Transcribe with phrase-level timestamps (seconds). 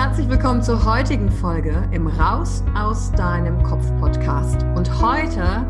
[0.00, 4.62] herzlich willkommen zur heutigen Folge im Raus aus deinem Kopf Podcast.
[4.74, 5.66] Und heute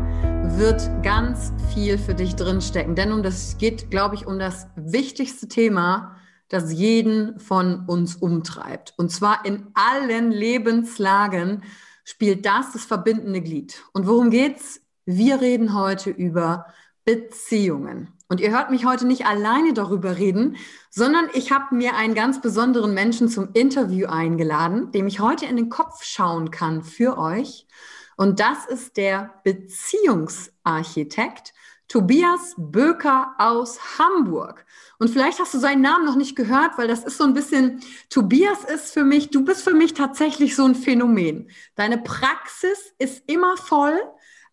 [0.57, 5.49] wird ganz viel für dich drinstecken, denn um das geht, glaube ich, um das wichtigste
[5.49, 6.15] Thema,
[6.47, 8.93] das jeden von uns umtreibt.
[8.95, 11.63] Und zwar in allen Lebenslagen
[12.05, 13.83] spielt das das verbindende Glied.
[13.91, 14.79] Und worum geht's?
[15.05, 16.67] Wir reden heute über
[17.05, 18.13] Beziehungen.
[18.27, 20.55] Und ihr hört mich heute nicht alleine darüber reden,
[20.89, 25.57] sondern ich habe mir einen ganz besonderen Menschen zum Interview eingeladen, dem ich heute in
[25.57, 27.67] den Kopf schauen kann für euch.
[28.15, 31.53] Und das ist der Beziehungsarchitekt
[31.91, 34.65] Tobias Böker aus Hamburg.
[34.97, 37.81] Und vielleicht hast du seinen Namen noch nicht gehört, weil das ist so ein bisschen,
[38.09, 41.49] Tobias ist für mich, du bist für mich tatsächlich so ein Phänomen.
[41.75, 43.99] Deine Praxis ist immer voll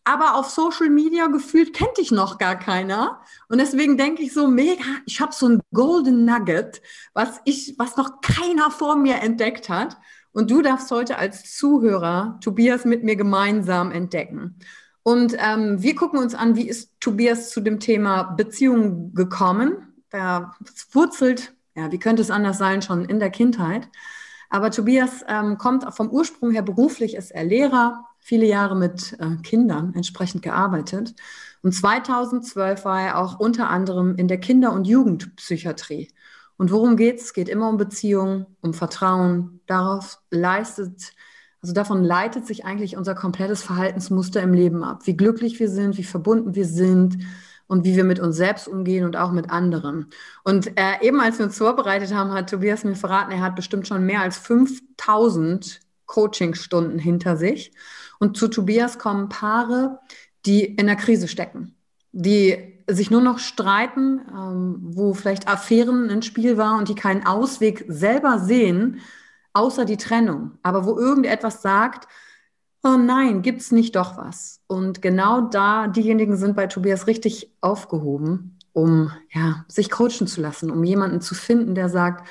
[0.09, 3.21] aber auf Social Media gefühlt kennt dich noch gar keiner.
[3.51, 6.81] Und deswegen denke ich so mega, ich habe so ein Golden Nugget,
[7.13, 9.99] was ich, was noch keiner vor mir entdeckt hat.
[10.33, 14.59] Und du darfst heute als Zuhörer Tobias mit mir gemeinsam entdecken.
[15.03, 19.93] Und ähm, wir gucken uns an, wie ist Tobias zu dem Thema Beziehung gekommen.
[20.09, 20.55] Da
[20.93, 23.91] wurzelt, ja, wie könnte es anders sein, schon in der Kindheit.
[24.49, 29.37] Aber Tobias ähm, kommt vom Ursprung her beruflich, ist er Lehrer, viele Jahre mit äh,
[29.43, 31.15] Kindern entsprechend gearbeitet.
[31.63, 36.13] Und 2012 war er auch unter anderem in der Kinder- und Jugendpsychiatrie.
[36.59, 37.25] Und worum geht es?
[37.25, 39.61] Es geht immer um Beziehungen, um Vertrauen.
[39.67, 41.15] Darauf leistet,
[41.63, 45.07] also davon leitet sich eigentlich unser komplettes Verhaltensmuster im Leben ab.
[45.07, 47.17] Wie glücklich wir sind, wie verbunden wir sind
[47.67, 50.11] und wie wir mit uns selbst umgehen und auch mit anderen.
[50.45, 53.89] Und äh, eben als wir uns vorbereitet haben, hat Tobias mir verraten, er hat bestimmt
[53.89, 57.73] schon mehr als 5000 Coachingstunden hinter sich.
[58.19, 60.01] Und zu Tobias kommen Paare,
[60.47, 61.77] die in der Krise stecken,
[62.13, 67.27] die sich nur noch streiten, ähm, wo vielleicht Affären ein Spiel war und die keinen
[67.27, 69.01] Ausweg selber sehen,
[69.53, 70.53] außer die Trennung.
[70.63, 72.09] Aber wo irgendetwas sagt,
[72.83, 74.61] oh nein, gibt es nicht doch was.
[74.67, 80.71] Und genau da, diejenigen sind bei Tobias richtig aufgehoben, um ja, sich coachen zu lassen,
[80.71, 82.27] um jemanden zu finden, der sagt,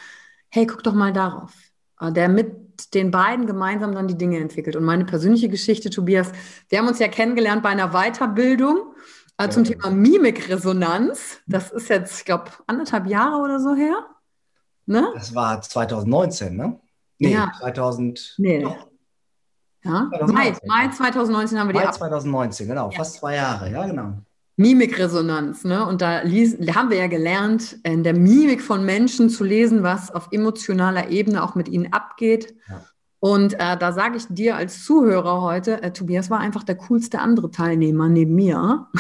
[0.50, 1.54] hey, guck doch mal darauf.
[2.00, 4.76] Äh, der mit den beiden gemeinsam dann die Dinge entwickelt.
[4.76, 6.32] Und meine persönliche Geschichte, Tobias,
[6.70, 8.94] wir haben uns ja kennengelernt bei einer Weiterbildung
[9.38, 11.40] äh, zum Thema Mimikresonanz.
[11.48, 14.06] Das ist jetzt, ich glaube, anderthalb Jahre oder so her.
[14.86, 15.12] Ne?
[15.16, 16.80] Das war 2019, ne?
[17.20, 17.52] Nee, ja.
[17.60, 18.36] 2000.
[18.38, 18.62] Nee.
[18.62, 18.88] Doch.
[19.84, 22.98] Ja, Mai, Mai 2019 haben wir die Mai 2019, genau, ja.
[22.98, 24.18] fast zwei Jahre, ja, genau.
[24.58, 25.86] Mimikresonanz, ne?
[25.86, 30.30] Und da haben wir ja gelernt, in der Mimik von Menschen zu lesen, was auf
[30.32, 32.56] emotionaler Ebene auch mit ihnen abgeht.
[32.68, 32.82] Ja.
[33.20, 37.20] Und äh, da sage ich dir als Zuhörer heute, äh, Tobias war einfach der coolste
[37.20, 38.88] andere Teilnehmer neben mir.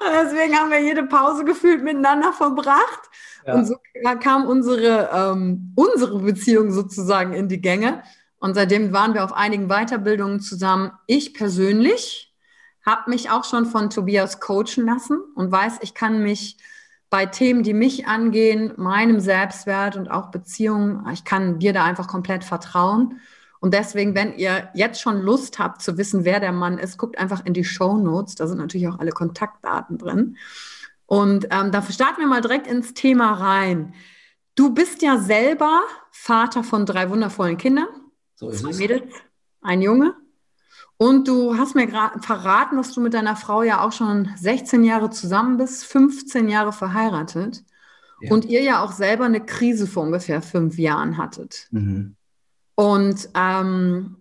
[0.00, 3.10] Deswegen haben wir jede Pause gefühlt miteinander verbracht.
[3.46, 3.54] Ja.
[3.54, 3.76] Und so
[4.20, 8.02] kam unsere, ähm, unsere Beziehung sozusagen in die Gänge.
[8.40, 10.92] Und seitdem waren wir auf einigen Weiterbildungen zusammen.
[11.06, 12.27] Ich persönlich,
[12.88, 16.56] habe mich auch schon von Tobias coachen lassen und weiß, ich kann mich
[17.10, 22.08] bei Themen, die mich angehen, meinem Selbstwert und auch Beziehungen, ich kann dir da einfach
[22.08, 23.20] komplett vertrauen.
[23.60, 27.18] Und deswegen, wenn ihr jetzt schon Lust habt zu wissen, wer der Mann ist, guckt
[27.18, 28.36] einfach in die Show Notes.
[28.36, 30.36] Da sind natürlich auch alle Kontaktdaten drin.
[31.06, 33.94] Und ähm, dafür starten wir mal direkt ins Thema rein.
[34.54, 37.88] Du bist ja selber Vater von drei wundervollen Kindern.
[38.34, 38.78] So ist Zwei es.
[38.78, 39.14] Mädels,
[39.60, 40.14] ein Junge.
[40.98, 44.82] Und du hast mir gerade verraten, dass du mit deiner Frau ja auch schon 16
[44.82, 47.62] Jahre zusammen bist, 15 Jahre verheiratet
[48.20, 48.32] ja.
[48.32, 51.68] und ihr ja auch selber eine Krise vor ungefähr fünf Jahren hattet.
[51.70, 52.16] Mhm.
[52.74, 54.16] Und ähm,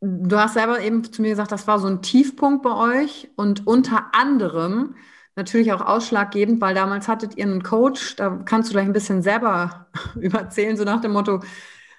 [0.00, 3.66] du hast selber eben zu mir gesagt, das war so ein Tiefpunkt bei euch und
[3.66, 4.96] unter anderem
[5.34, 9.22] natürlich auch ausschlaggebend, weil damals hattet ihr einen Coach, da kannst du gleich ein bisschen
[9.22, 9.86] selber
[10.20, 11.40] überzählen, so nach dem Motto,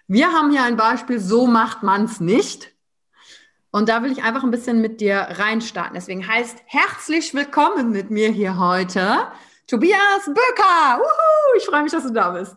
[0.07, 2.75] wir haben hier ein Beispiel, so macht man es nicht.
[3.71, 5.93] Und da will ich einfach ein bisschen mit dir reinstarten.
[5.93, 9.27] Deswegen heißt herzlich willkommen mit mir hier heute
[9.67, 10.97] Tobias Böker.
[10.97, 12.55] Uhu, ich freue mich, dass du da bist.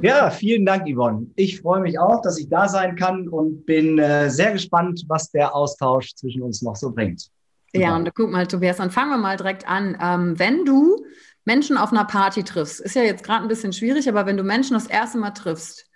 [0.00, 1.26] Ja, vielen Dank, Yvonne.
[1.34, 5.30] Ich freue mich auch, dass ich da sein kann und bin äh, sehr gespannt, was
[5.32, 7.30] der Austausch zwischen uns noch so bringt.
[7.72, 9.98] Ja, und guck mal, Tobias, dann fangen wir mal direkt an.
[10.00, 11.04] Ähm, wenn du
[11.44, 14.44] Menschen auf einer Party triffst, ist ja jetzt gerade ein bisschen schwierig, aber wenn du
[14.44, 15.90] Menschen das erste Mal triffst,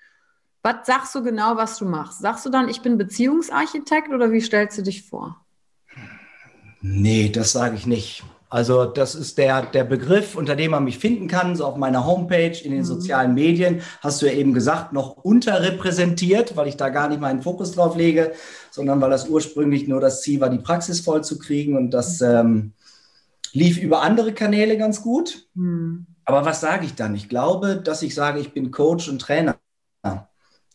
[0.62, 2.20] was sagst du genau, was du machst?
[2.20, 5.44] Sagst du dann, ich bin Beziehungsarchitekt oder wie stellst du dich vor?
[6.80, 8.24] Nee, das sage ich nicht.
[8.50, 12.06] Also das ist der, der Begriff, unter dem man mich finden kann, so auf meiner
[12.06, 12.86] Homepage, in den mhm.
[12.86, 17.42] sozialen Medien, hast du ja eben gesagt, noch unterrepräsentiert, weil ich da gar nicht meinen
[17.42, 18.32] Fokus drauf lege,
[18.70, 22.22] sondern weil das ursprünglich nur das Ziel war, die Praxis voll zu kriegen und das
[22.22, 22.72] ähm,
[23.52, 25.46] lief über andere Kanäle ganz gut.
[25.54, 26.06] Mhm.
[26.24, 27.14] Aber was sage ich dann?
[27.14, 29.56] Ich glaube, dass ich sage, ich bin Coach und Trainer.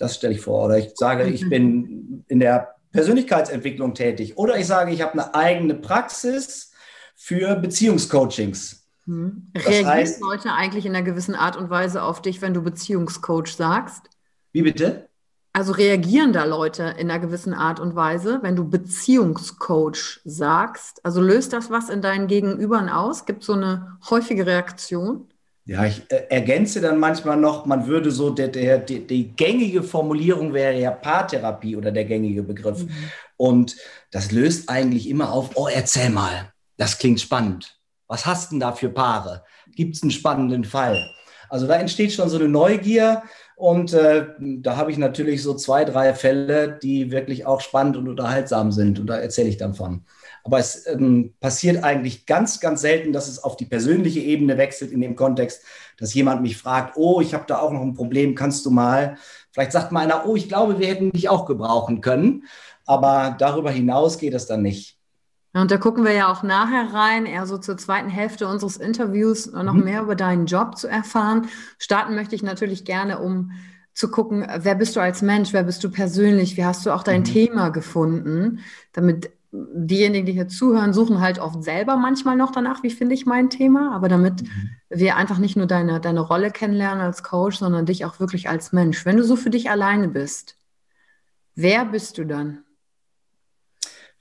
[0.03, 0.65] Das stelle ich vor.
[0.65, 4.37] Oder ich sage, ich bin in der Persönlichkeitsentwicklung tätig.
[4.37, 6.73] Oder ich sage, ich habe eine eigene Praxis
[7.15, 8.85] für Beziehungscoachings.
[9.05, 9.47] Hm.
[9.55, 13.55] Reagieren heißt, Leute eigentlich in einer gewissen Art und Weise auf dich, wenn du Beziehungscoach
[13.55, 14.09] sagst?
[14.51, 15.07] Wie bitte?
[15.53, 20.99] Also reagieren da Leute in einer gewissen Art und Weise, wenn du Beziehungscoach sagst?
[21.05, 23.25] Also löst das was in deinen Gegenübern aus?
[23.25, 25.29] Gibt es so eine häufige Reaktion?
[25.65, 30.53] Ja, ich äh, ergänze dann manchmal noch, man würde so, der, der, die, gängige Formulierung
[30.53, 32.83] wäre ja Paartherapie oder der gängige Begriff.
[32.83, 32.91] Mhm.
[33.37, 33.75] Und
[34.11, 37.79] das löst eigentlich immer auf, oh, erzähl mal, das klingt spannend.
[38.07, 39.43] Was hast denn da für Paare?
[39.73, 41.09] Gibt es einen spannenden Fall?
[41.49, 43.23] Also da entsteht schon so eine Neugier
[43.55, 48.09] und äh, da habe ich natürlich so zwei, drei Fälle, die wirklich auch spannend und
[48.09, 48.99] unterhaltsam sind.
[48.99, 50.03] Und da erzähle ich dann von.
[50.43, 54.91] Aber es ähm, passiert eigentlich ganz, ganz selten, dass es auf die persönliche Ebene wechselt
[54.91, 55.63] in dem Kontext,
[55.97, 59.17] dass jemand mich fragt, oh, ich habe da auch noch ein Problem, kannst du mal?
[59.51, 62.43] Vielleicht sagt mal einer, oh, ich glaube, wir hätten dich auch gebrauchen können.
[62.85, 64.97] Aber darüber hinaus geht es dann nicht.
[65.53, 69.51] Und da gucken wir ja auch nachher rein, eher so zur zweiten Hälfte unseres Interviews,
[69.51, 69.83] noch mhm.
[69.83, 71.47] mehr über deinen Job zu erfahren.
[71.77, 73.51] Starten möchte ich natürlich gerne, um
[73.93, 77.03] zu gucken, wer bist du als Mensch, wer bist du persönlich, wie hast du auch
[77.03, 77.25] dein mhm.
[77.25, 78.59] Thema gefunden,
[78.93, 83.25] damit diejenigen, die hier zuhören, suchen halt oft selber manchmal noch danach, wie finde ich
[83.25, 84.69] mein Thema, aber damit mhm.
[84.89, 88.71] wir einfach nicht nur deine, deine Rolle kennenlernen als Coach, sondern dich auch wirklich als
[88.73, 89.05] Mensch.
[89.05, 90.57] Wenn du so für dich alleine bist,
[91.55, 92.63] wer bist du dann?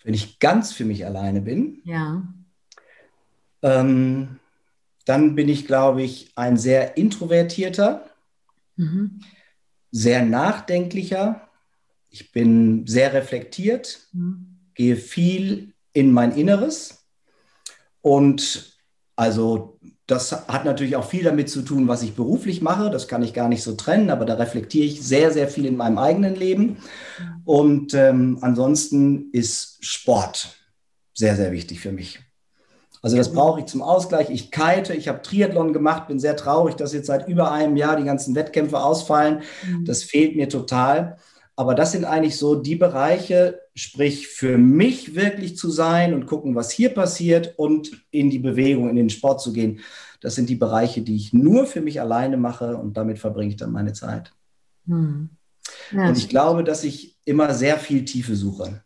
[0.05, 2.23] wenn ich ganz für mich alleine bin, ja.
[3.63, 4.39] ähm,
[5.05, 8.09] dann bin ich, glaube ich, ein sehr introvertierter,
[8.77, 9.21] mhm.
[9.91, 11.49] sehr nachdenklicher.
[12.11, 14.52] Ich bin sehr reflektiert, mhm.
[14.75, 17.05] Gehe viel in mein Inneres
[18.01, 18.77] und
[19.17, 22.91] also das hat natürlich auch viel damit zu tun, was ich beruflich mache.
[22.91, 25.77] Das kann ich gar nicht so trennen, aber da reflektiere ich sehr, sehr viel in
[25.77, 26.79] meinem eigenen Leben.
[27.45, 30.57] Und ähm, ansonsten ist Sport
[31.15, 32.21] sehr, sehr wichtig für mich.
[33.01, 34.31] Also das brauche ich zum Ausgleich.
[34.31, 37.97] Ich kite, ich habe Triathlon gemacht, bin sehr traurig, dass jetzt seit über einem Jahr
[37.97, 39.43] die ganzen Wettkämpfe ausfallen.
[39.67, 39.85] Mhm.
[39.85, 41.17] Das fehlt mir total.
[41.55, 46.55] Aber das sind eigentlich so die Bereiche, sprich für mich wirklich zu sein und gucken,
[46.55, 49.81] was hier passiert und in die Bewegung, in den Sport zu gehen.
[50.21, 53.57] Das sind die Bereiche, die ich nur für mich alleine mache und damit verbringe ich
[53.57, 54.33] dann meine Zeit.
[54.87, 55.31] Hm.
[55.91, 58.83] Ja, und ich glaube, dass ich immer sehr viel Tiefe suche.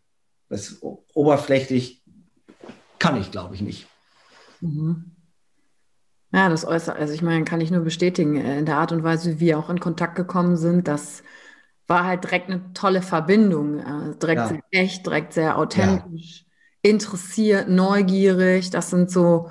[0.49, 0.81] Das
[1.13, 2.03] oberflächlich
[2.99, 3.87] kann ich, glaube ich, nicht.
[4.61, 5.11] Mhm.
[6.33, 9.03] Ja, das äußert, also ich meine, kann ich nur bestätigen, äh, in der Art und
[9.03, 11.23] Weise, wie wir auch in Kontakt gekommen sind, dass
[11.87, 13.79] war halt direkt eine tolle Verbindung.
[13.79, 14.47] Äh, direkt ja.
[14.47, 16.45] sehr echt, direkt sehr authentisch,
[16.83, 16.91] ja.
[16.91, 18.69] interessiert, neugierig.
[18.69, 19.49] Das sind so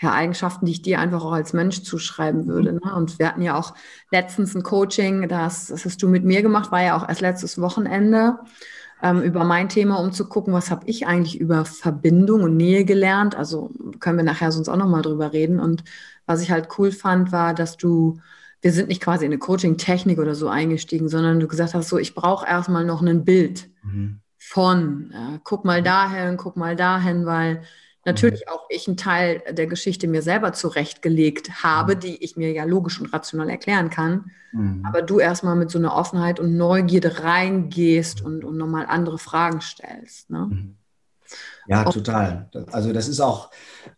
[0.00, 2.74] ja, Eigenschaften, die ich dir einfach auch als Mensch zuschreiben würde.
[2.74, 2.94] Ne?
[2.94, 3.74] Und wir hatten ja auch
[4.10, 7.60] letztens ein Coaching, das, das hast du mit mir gemacht, war ja auch erst letztes
[7.60, 8.38] Wochenende
[9.02, 12.84] ähm, über mein Thema, um zu gucken, was habe ich eigentlich über Verbindung und Nähe
[12.84, 13.34] gelernt.
[13.36, 15.60] Also können wir nachher sonst auch nochmal drüber reden.
[15.60, 15.84] Und
[16.26, 18.18] was ich halt cool fand, war, dass du
[18.62, 21.98] wir sind nicht quasi in eine Coaching-Technik oder so eingestiegen, sondern du gesagt hast, so,
[21.98, 24.20] ich brauche erstmal noch ein Bild mhm.
[24.38, 27.62] von, äh, guck mal dahin, guck mal dahin, weil
[28.04, 28.52] natürlich mhm.
[28.52, 32.00] auch ich einen Teil der Geschichte mir selber zurechtgelegt habe, mhm.
[32.00, 34.30] die ich mir ja logisch und rational erklären kann.
[34.52, 34.84] Mhm.
[34.86, 39.60] Aber du erstmal mit so einer Offenheit und Neugierde reingehst und, und nochmal andere Fragen
[39.60, 40.30] stellst.
[40.30, 40.74] Ne?
[41.68, 42.48] Ja, total.
[42.70, 43.50] Also das ist auch,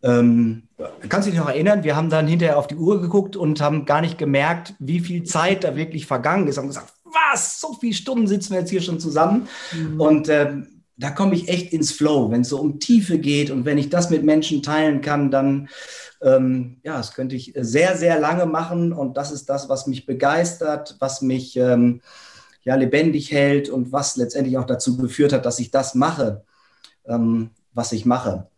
[0.02, 0.68] ähm,
[1.08, 3.84] kannst du dich noch erinnern, wir haben dann hinterher auf die Uhr geguckt und haben
[3.84, 6.56] gar nicht gemerkt, wie viel Zeit da wirklich vergangen ist.
[6.56, 9.48] Haben gesagt, was, so viele Stunden sitzen wir jetzt hier schon zusammen.
[9.72, 10.00] Mhm.
[10.00, 13.64] Und ähm, da komme ich echt ins Flow, wenn es so um Tiefe geht und
[13.64, 15.68] wenn ich das mit Menschen teilen kann, dann
[16.20, 20.06] ähm, ja, das könnte ich sehr, sehr lange machen und das ist das, was mich
[20.06, 22.00] begeistert, was mich ähm,
[22.64, 26.42] ja lebendig hält und was letztendlich auch dazu geführt hat, dass ich das mache
[27.08, 28.48] ähm, was ich mache.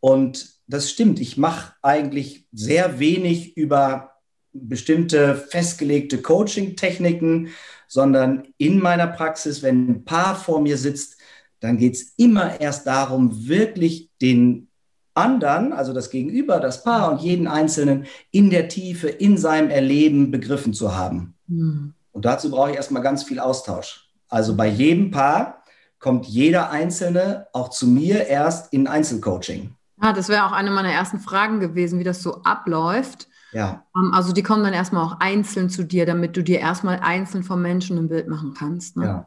[0.00, 4.12] Und das stimmt, ich mache eigentlich sehr wenig über
[4.52, 7.48] bestimmte festgelegte Coaching-Techniken,
[7.88, 11.16] sondern in meiner Praxis, wenn ein Paar vor mir sitzt,
[11.60, 14.68] dann geht es immer erst darum, wirklich den
[15.14, 20.30] anderen, also das Gegenüber, das Paar und jeden Einzelnen in der Tiefe, in seinem Erleben
[20.30, 21.34] begriffen zu haben.
[21.46, 21.94] Mhm.
[22.12, 24.08] Und dazu brauche ich erstmal ganz viel Austausch.
[24.28, 25.59] Also bei jedem Paar
[26.00, 29.74] kommt jeder Einzelne auch zu mir erst in Einzelcoaching.
[30.00, 33.28] Ah, das wäre auch eine meiner ersten Fragen gewesen, wie das so abläuft.
[33.52, 33.84] Ja.
[33.94, 37.44] Ähm, also die kommen dann erstmal auch einzeln zu dir, damit du dir erstmal einzeln
[37.44, 38.96] vom Menschen ein Bild machen kannst.
[38.96, 39.04] Ne?
[39.04, 39.26] Ja.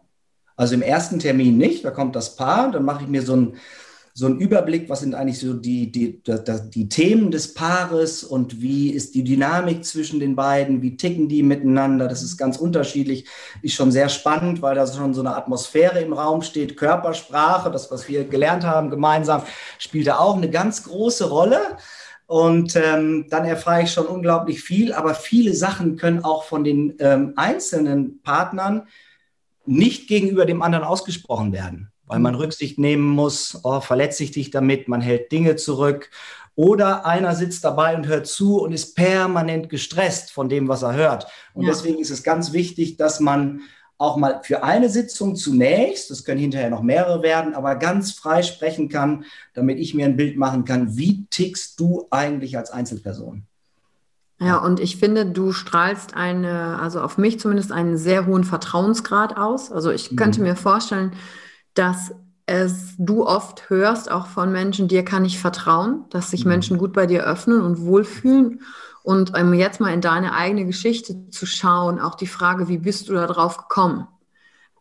[0.55, 3.55] Also im ersten Termin nicht, da kommt das Paar, dann mache ich mir so ein,
[4.15, 6.39] so einen Überblick, was sind eigentlich so die, die, die,
[6.70, 11.41] die, Themen des Paares und wie ist die Dynamik zwischen den beiden, wie ticken die
[11.41, 12.08] miteinander.
[12.08, 13.27] Das ist ganz unterschiedlich,
[13.63, 16.77] ist schon sehr spannend, weil da schon so eine Atmosphäre im Raum steht.
[16.77, 19.41] Körpersprache, das, was wir gelernt haben gemeinsam,
[19.79, 21.60] spielt da auch eine ganz große Rolle.
[22.27, 26.96] Und ähm, dann erfahre ich schon unglaublich viel, aber viele Sachen können auch von den
[27.00, 28.88] ähm, einzelnen Partnern
[29.65, 34.51] nicht gegenüber dem anderen ausgesprochen werden weil man Rücksicht nehmen muss, oh, verletze ich dich
[34.51, 36.12] damit, man hält Dinge zurück.
[36.53, 40.93] Oder einer sitzt dabei und hört zu und ist permanent gestresst von dem, was er
[40.93, 41.25] hört.
[41.55, 41.72] Und ja.
[41.72, 43.62] deswegen ist es ganz wichtig, dass man
[43.98, 48.43] auch mal für eine Sitzung zunächst, das können hinterher noch mehrere werden, aber ganz frei
[48.43, 53.48] sprechen kann, damit ich mir ein Bild machen kann, wie tickst du eigentlich als Einzelperson?
[54.39, 59.36] Ja, und ich finde, du strahlst eine, also auf mich zumindest einen sehr hohen Vertrauensgrad
[59.36, 59.72] aus.
[59.72, 60.50] Also ich könnte mhm.
[60.50, 61.13] mir vorstellen,
[61.73, 62.13] dass
[62.45, 66.51] es du oft hörst, auch von Menschen, dir kann ich vertrauen, dass sich mhm.
[66.51, 68.61] Menschen gut bei dir öffnen und wohlfühlen.
[69.01, 73.09] Und um jetzt mal in deine eigene Geschichte zu schauen, auch die Frage, wie bist
[73.09, 74.07] du da drauf gekommen?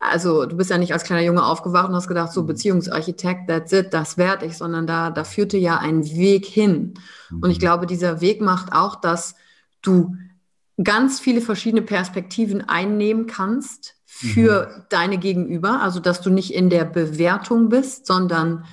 [0.00, 2.46] Also du bist ja nicht als kleiner Junge aufgewacht und hast gedacht, so mhm.
[2.46, 6.94] Beziehungsarchitekt, that's it, das werde ich, sondern da, da führte ja ein Weg hin.
[7.30, 7.60] Und ich mhm.
[7.60, 9.36] glaube, dieser Weg macht auch, dass
[9.80, 10.16] du
[10.82, 14.82] ganz viele verschiedene Perspektiven einnehmen kannst, für mhm.
[14.88, 18.64] deine Gegenüber, also dass du nicht in der Bewertung bist, sondern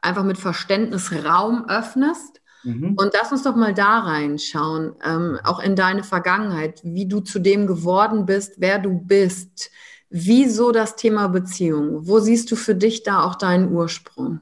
[0.00, 2.40] einfach mit Verständnis Raum öffnest.
[2.64, 2.94] Mhm.
[2.96, 7.38] Und lass uns doch mal da reinschauen, ähm, auch in deine Vergangenheit, wie du zu
[7.38, 9.70] dem geworden bist, wer du bist.
[10.10, 12.06] Wieso das Thema Beziehung?
[12.06, 14.40] Wo siehst du für dich da auch deinen Ursprung?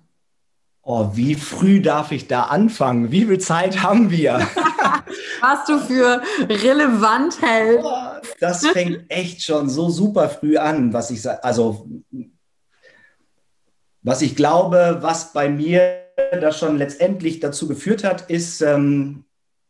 [0.87, 3.11] Oh, wie früh darf ich da anfangen?
[3.11, 4.35] Wie viel Zeit haben wir?
[5.41, 8.37] Was du für relevant hältst.
[8.41, 11.89] Das fängt echt schon so super früh an, was ich also
[14.03, 19.25] was ich glaube, was bei mir das schon letztendlich dazu geführt hat, ist, ähm,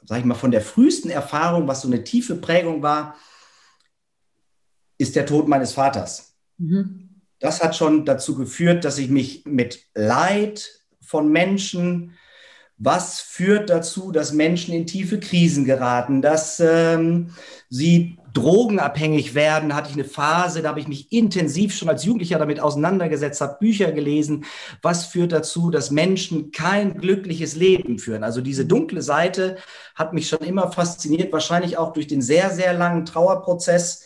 [0.05, 3.17] sag ich mal, von der frühesten Erfahrung, was so eine tiefe Prägung war,
[4.99, 6.35] ist der Tod meines Vaters.
[6.59, 7.23] Mhm.
[7.39, 12.17] Das hat schon dazu geführt, dass ich mich mit Leid, von Menschen?
[12.77, 17.31] Was führt dazu, dass Menschen in tiefe Krisen geraten, dass ähm,
[17.69, 19.77] sie drogenabhängig werden?
[19.77, 23.59] Hatte ich eine Phase, da habe ich mich intensiv schon als Jugendlicher damit auseinandergesetzt, habe
[23.61, 24.45] Bücher gelesen.
[24.83, 28.25] Was führt dazu, dass Menschen kein glückliches Leben führen?
[28.25, 29.57] Also diese dunkle Seite
[29.95, 34.05] hat mich schon immer fasziniert, wahrscheinlich auch durch den sehr, sehr langen Trauerprozess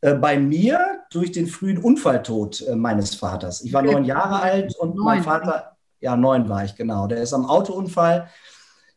[0.00, 3.62] äh, bei mir durch den frühen Unfalltod äh, meines Vaters.
[3.62, 7.06] Ich war neun Jahre alt und mein Vater ja, neun war ich, genau.
[7.06, 8.28] Der ist am Autounfall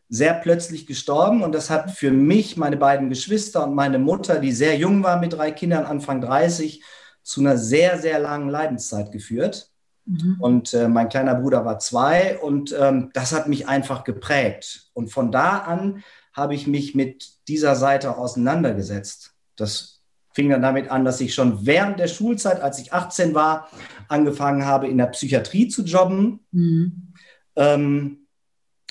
[0.10, 4.52] sehr plötzlich gestorben und das hat für mich, meine beiden Geschwister und meine Mutter, die
[4.52, 6.84] sehr jung war mit drei Kindern, Anfang 30,
[7.24, 9.72] zu einer sehr, sehr langen Leidenszeit geführt.
[10.06, 10.38] Mhm.
[10.40, 14.90] Und äh, mein kleiner Bruder war zwei und ähm, das hat mich einfach geprägt.
[14.94, 16.04] Und von da an
[16.34, 19.34] habe ich mich mit dieser Seite auch auseinandergesetzt.
[19.56, 20.01] Das
[20.34, 23.70] fing dann damit an, dass ich schon während der Schulzeit, als ich 18 war,
[24.08, 26.40] angefangen habe, in der Psychiatrie zu jobben.
[26.52, 27.14] Mhm.
[27.56, 28.18] Ähm,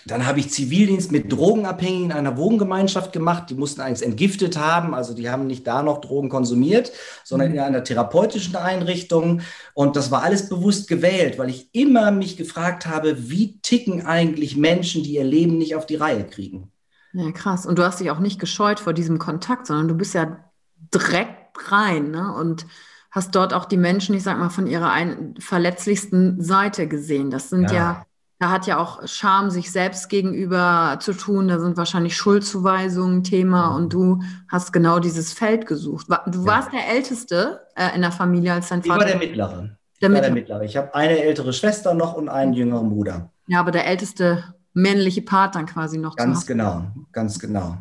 [0.07, 3.51] dann habe ich Zivildienst mit Drogenabhängigen in einer Wohngemeinschaft gemacht.
[3.51, 6.91] Die mussten eigentlich entgiftet haben, also die haben nicht da noch Drogen konsumiert,
[7.23, 7.55] sondern mhm.
[7.55, 9.43] in einer therapeutischen Einrichtung.
[9.75, 14.57] Und das war alles bewusst gewählt, weil ich immer mich gefragt habe, wie ticken eigentlich
[14.57, 16.73] Menschen, die ihr Leben nicht auf die Reihe kriegen.
[17.13, 17.67] Ja, krass.
[17.67, 20.50] Und du hast dich auch nicht gescheut vor diesem Kontakt, sondern du bist ja
[20.95, 22.33] direkt rein ne?
[22.35, 22.67] und
[23.11, 27.31] hast dort auch die Menschen, ich sag mal, von ihrer ein, verletzlichsten Seite gesehen.
[27.31, 27.77] Das sind ja.
[27.77, 28.07] ja,
[28.39, 31.49] da hat ja auch Scham sich selbst gegenüber zu tun.
[31.49, 36.07] Da sind wahrscheinlich Schuldzuweisungen Thema und du hast genau dieses Feld gesucht.
[36.27, 36.79] Du warst ja.
[36.79, 38.95] der Älteste äh, in der Familie als dein Vater.
[38.95, 39.77] Ich war der Mittlere.
[40.01, 40.23] Der, Mittler.
[40.23, 40.65] der Mittlere.
[40.65, 43.31] Ich habe eine ältere Schwester noch und einen jüngeren Bruder.
[43.47, 46.17] Ja, aber der älteste männliche Part dann quasi noch.
[46.17, 47.77] Ganz genau, ganz genau.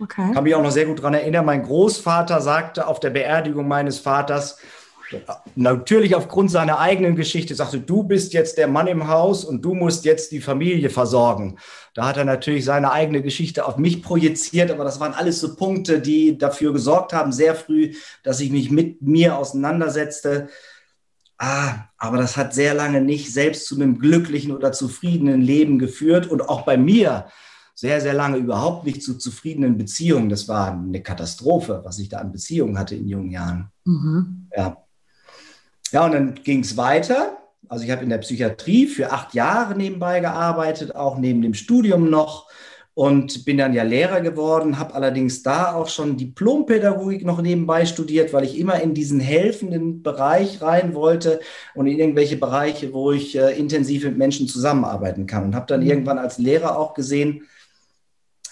[0.00, 0.32] Okay.
[0.32, 1.44] Kann mich auch noch sehr gut daran erinnern.
[1.44, 4.58] Mein Großvater sagte auf der Beerdigung meines Vaters,
[5.56, 9.74] natürlich aufgrund seiner eigenen Geschichte, sagte, du bist jetzt der Mann im Haus und du
[9.74, 11.58] musst jetzt die Familie versorgen.
[11.94, 15.56] Da hat er natürlich seine eigene Geschichte auf mich projiziert, aber das waren alles so
[15.56, 17.92] Punkte, die dafür gesorgt haben, sehr früh,
[18.22, 20.48] dass ich mich mit mir auseinandersetzte.
[21.38, 26.26] Ah, aber das hat sehr lange nicht selbst zu einem glücklichen oder zufriedenen Leben geführt
[26.26, 27.26] und auch bei mir
[27.80, 30.28] sehr, sehr lange überhaupt nicht zu zufriedenen Beziehungen.
[30.28, 33.70] Das war eine Katastrophe, was ich da an Beziehungen hatte in jungen Jahren.
[33.86, 34.48] Mhm.
[34.54, 34.76] Ja.
[35.90, 37.38] ja, und dann ging es weiter.
[37.68, 42.10] Also ich habe in der Psychiatrie für acht Jahre nebenbei gearbeitet, auch neben dem Studium
[42.10, 42.50] noch.
[42.92, 48.34] und bin dann ja Lehrer geworden, habe allerdings da auch schon Diplompädagogik noch nebenbei studiert,
[48.34, 51.40] weil ich immer in diesen helfenden Bereich rein wollte
[51.74, 55.44] und in irgendwelche Bereiche, wo ich äh, intensiv mit Menschen zusammenarbeiten kann.
[55.44, 55.88] Und habe dann mhm.
[55.88, 57.46] irgendwann als Lehrer auch gesehen,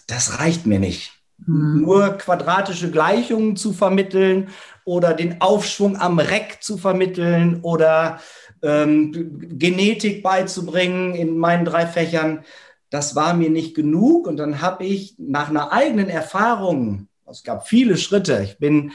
[0.09, 1.13] das reicht mir nicht.
[1.47, 1.83] Mhm.
[1.83, 4.49] Nur quadratische Gleichungen zu vermitteln
[4.85, 8.19] oder den Aufschwung am Reck zu vermitteln oder
[8.63, 9.13] ähm,
[9.57, 12.45] Genetik beizubringen in meinen drei Fächern
[12.91, 14.27] das war mir nicht genug.
[14.27, 18.93] Und dann habe ich nach einer eigenen Erfahrung, es gab viele Schritte, ich bin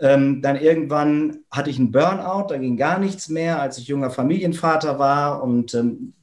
[0.00, 4.10] ähm, dann irgendwann hatte ich einen Burnout, da ging gar nichts mehr, als ich junger
[4.10, 6.14] Familienvater war und ähm,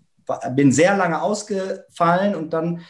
[0.55, 2.81] bin sehr lange ausgefallen und dann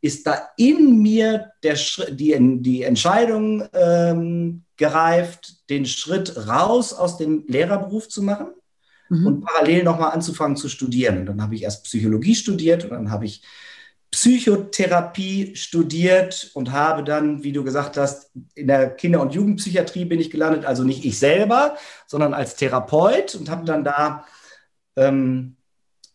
[0.00, 1.76] ist da in mir der
[2.10, 8.48] die, die Entscheidung ähm, gereift, den Schritt raus aus dem Lehrerberuf zu machen
[9.10, 9.26] mhm.
[9.26, 11.18] und parallel nochmal anzufangen zu studieren.
[11.18, 13.42] Und dann habe ich erst Psychologie studiert und dann habe ich
[14.10, 20.18] Psychotherapie studiert und habe dann, wie du gesagt hast, in der Kinder- und Jugendpsychiatrie bin
[20.18, 21.76] ich gelandet, also nicht ich selber,
[22.06, 24.24] sondern als Therapeut und habe dann da
[24.96, 25.56] ähm,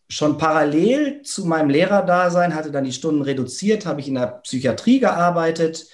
[0.08, 5.00] schon parallel zu meinem Lehrerdasein, hatte dann die Stunden reduziert, habe ich in der Psychiatrie
[5.00, 5.86] gearbeitet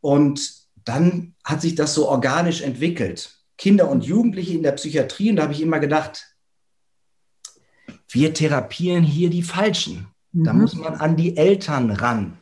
[0.00, 0.52] und
[0.84, 3.38] dann hat sich das so organisch entwickelt.
[3.56, 6.34] Kinder und Jugendliche in der Psychiatrie und da habe ich immer gedacht,
[8.08, 10.08] wir therapieren hier die Falschen.
[10.32, 10.62] Da mhm.
[10.62, 12.38] muss man an die Eltern ran.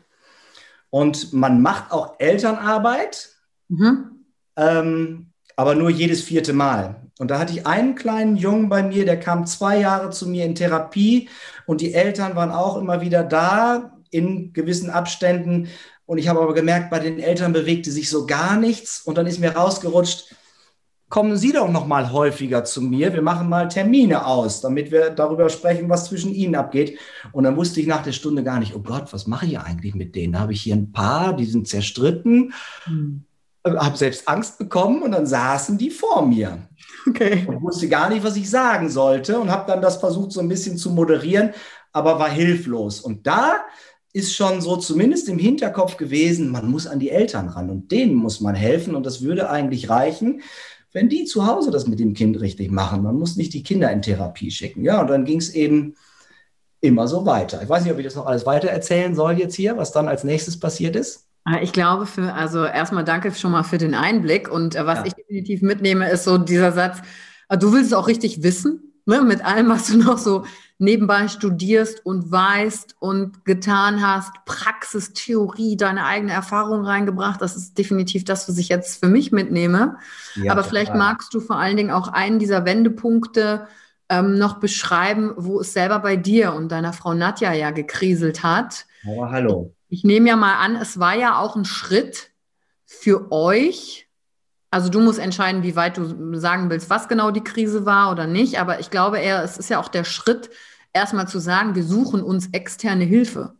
[0.90, 3.30] Und man macht auch Elternarbeit,
[3.68, 4.24] mhm.
[4.56, 5.29] ähm,
[5.60, 6.96] aber nur jedes vierte Mal.
[7.18, 10.46] Und da hatte ich einen kleinen Jungen bei mir, der kam zwei Jahre zu mir
[10.46, 11.28] in Therapie
[11.66, 15.68] und die Eltern waren auch immer wieder da in gewissen Abständen.
[16.06, 19.02] Und ich habe aber gemerkt, bei den Eltern bewegte sich so gar nichts.
[19.02, 20.34] Und dann ist mir rausgerutscht,
[21.10, 23.12] kommen Sie doch noch mal häufiger zu mir.
[23.12, 26.98] Wir machen mal Termine aus, damit wir darüber sprechen, was zwischen Ihnen abgeht.
[27.32, 29.94] Und dann wusste ich nach der Stunde gar nicht, oh Gott, was mache ich eigentlich
[29.94, 30.32] mit denen?
[30.32, 33.26] Da habe ich hier ein paar, die sind zerstritten, hm.
[33.64, 36.68] Habe selbst Angst bekommen und dann saßen die vor mir.
[37.08, 37.44] Okay.
[37.46, 40.48] Und wusste gar nicht, was ich sagen sollte und habe dann das versucht, so ein
[40.48, 41.50] bisschen zu moderieren,
[41.92, 43.00] aber war hilflos.
[43.00, 43.60] Und da
[44.12, 48.14] ist schon so zumindest im Hinterkopf gewesen, man muss an die Eltern ran und denen
[48.14, 50.42] muss man helfen und das würde eigentlich reichen,
[50.92, 53.02] wenn die zu Hause das mit dem Kind richtig machen.
[53.02, 54.82] Man muss nicht die Kinder in Therapie schicken.
[54.82, 55.94] Ja, und dann ging es eben
[56.80, 57.62] immer so weiter.
[57.62, 60.08] Ich weiß nicht, ob ich das noch alles weiter erzählen soll jetzt hier, was dann
[60.08, 61.29] als nächstes passiert ist.
[61.44, 64.50] Ah, ich glaube, für, also erstmal danke schon mal für den Einblick.
[64.50, 65.06] Und äh, was ja.
[65.06, 66.98] ich definitiv mitnehme, ist so dieser Satz,
[67.48, 70.44] ah, du willst es auch richtig wissen, ne, mit allem, was du noch so
[70.78, 77.42] nebenbei studierst und weißt und getan hast, Praxis, Theorie, deine eigene Erfahrung reingebracht.
[77.42, 79.98] Das ist definitiv das, was ich jetzt für mich mitnehme.
[80.36, 80.68] Ja, Aber total.
[80.70, 83.66] vielleicht magst du vor allen Dingen auch einen dieser Wendepunkte
[84.08, 88.86] ähm, noch beschreiben, wo es selber bei dir und deiner Frau Nadja ja gekriselt hat.
[89.06, 89.74] Oh, hallo.
[89.90, 92.30] Ich nehme ja mal an, es war ja auch ein Schritt
[92.86, 94.08] für euch,
[94.70, 98.26] also du musst entscheiden, wie weit du sagen willst, was genau die Krise war oder
[98.26, 98.60] nicht.
[98.60, 100.48] Aber ich glaube eher, es ist ja auch der Schritt,
[100.92, 103.54] erstmal zu sagen, wir suchen uns externe Hilfe.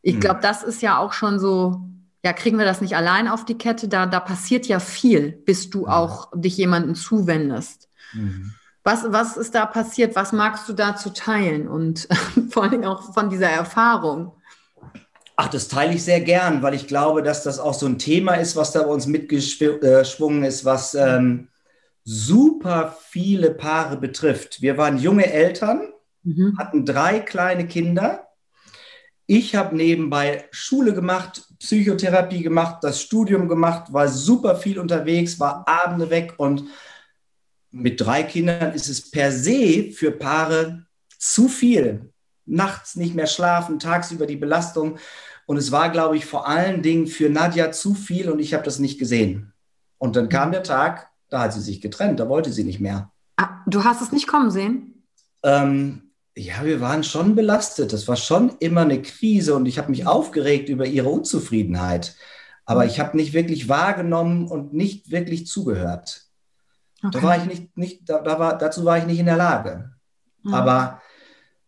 [0.00, 0.20] Ich hm.
[0.20, 1.82] glaube, das ist ja auch schon so,
[2.24, 3.86] ja, kriegen wir das nicht allein auf die Kette?
[3.88, 7.90] Da, da passiert ja viel, bis du auch dich jemandem zuwendest.
[8.14, 8.54] Mhm.
[8.82, 10.16] Was, was ist da passiert?
[10.16, 11.68] Was magst du dazu teilen?
[11.68, 12.08] Und
[12.50, 14.32] vor Dingen auch von dieser Erfahrung.
[15.36, 18.34] Ach, das teile ich sehr gern, weil ich glaube, dass das auch so ein Thema
[18.34, 21.48] ist, was da bei uns mitgeschwungen ist, was ähm,
[22.04, 24.62] super viele Paare betrifft.
[24.62, 25.92] Wir waren junge Eltern
[26.26, 26.56] mhm.
[26.58, 28.28] hatten drei kleine Kinder.
[29.26, 35.66] Ich habe nebenbei Schule gemacht, Psychotherapie gemacht, das Studium gemacht, war super viel unterwegs, war
[35.66, 36.64] Abende weg und
[37.72, 40.86] mit drei Kindern ist es per se für Paare
[41.18, 42.12] zu viel.
[42.44, 44.98] Nachts nicht mehr schlafen, tagsüber die Belastung.
[45.46, 48.64] Und es war, glaube ich, vor allen Dingen für Nadja zu viel und ich habe
[48.64, 49.52] das nicht gesehen.
[49.98, 53.10] Und dann kam der Tag, da hat sie sich getrennt, da wollte sie nicht mehr.
[53.36, 55.04] Ah, du hast es nicht kommen sehen?
[55.42, 57.92] Ähm, ja, wir waren schon belastet.
[57.92, 62.16] Das war schon immer eine Krise und ich habe mich aufgeregt über ihre Unzufriedenheit.
[62.66, 66.26] Aber ich habe nicht wirklich wahrgenommen und nicht wirklich zugehört.
[67.02, 67.10] Okay.
[67.12, 69.92] Da war ich nicht, nicht da, da, war, dazu war ich nicht in der Lage.
[70.42, 70.54] Mhm.
[70.54, 71.00] Aber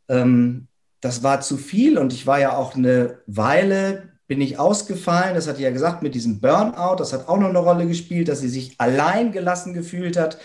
[0.08, 0.67] ähm,
[1.00, 5.34] das war zu viel und ich war ja auch eine Weile, bin ich ausgefallen.
[5.34, 6.96] Das hat sie ja gesagt mit diesem Burnout.
[6.98, 10.38] Das hat auch noch eine Rolle gespielt, dass sie sich allein gelassen gefühlt hat.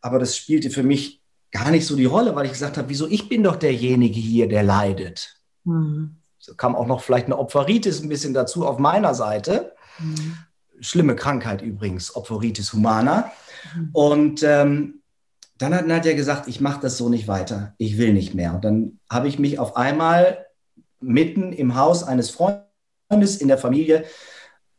[0.00, 3.06] Aber das spielte für mich gar nicht so die Rolle, weil ich gesagt habe, wieso
[3.06, 5.36] ich bin doch derjenige hier, der leidet.
[5.64, 6.16] Mhm.
[6.38, 9.74] So kam auch noch vielleicht eine Opferitis ein bisschen dazu auf meiner Seite.
[9.98, 10.36] Mhm.
[10.80, 13.30] Schlimme Krankheit übrigens, Opferitis humana.
[13.76, 13.90] Mhm.
[13.92, 14.99] Und ähm,
[15.60, 18.54] dann hat Nadja gesagt, ich mache das so nicht weiter, ich will nicht mehr.
[18.54, 20.46] Und dann habe ich mich auf einmal
[21.00, 24.04] mitten im Haus eines Freundes in der Familie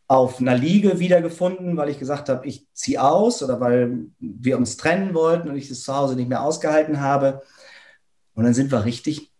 [0.07, 4.75] auf einer Liege wiedergefunden, weil ich gesagt habe, ich ziehe aus oder weil wir uns
[4.75, 7.43] trennen wollten und ich das zu Hause nicht mehr ausgehalten habe.
[8.33, 9.31] Und dann sind wir richtig,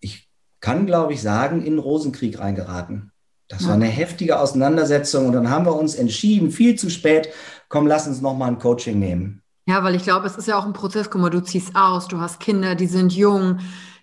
[0.00, 0.28] ich
[0.60, 3.10] kann glaube ich sagen, in den Rosenkrieg reingeraten.
[3.48, 3.68] Das ja.
[3.68, 7.30] war eine heftige Auseinandersetzung und dann haben wir uns entschieden, viel zu spät,
[7.68, 9.43] komm, lass uns nochmal ein Coaching nehmen.
[9.66, 11.10] Ja, weil ich glaube, es ist ja auch ein Prozess.
[11.10, 13.60] Guck mal, du ziehst aus, du hast Kinder, die sind jung.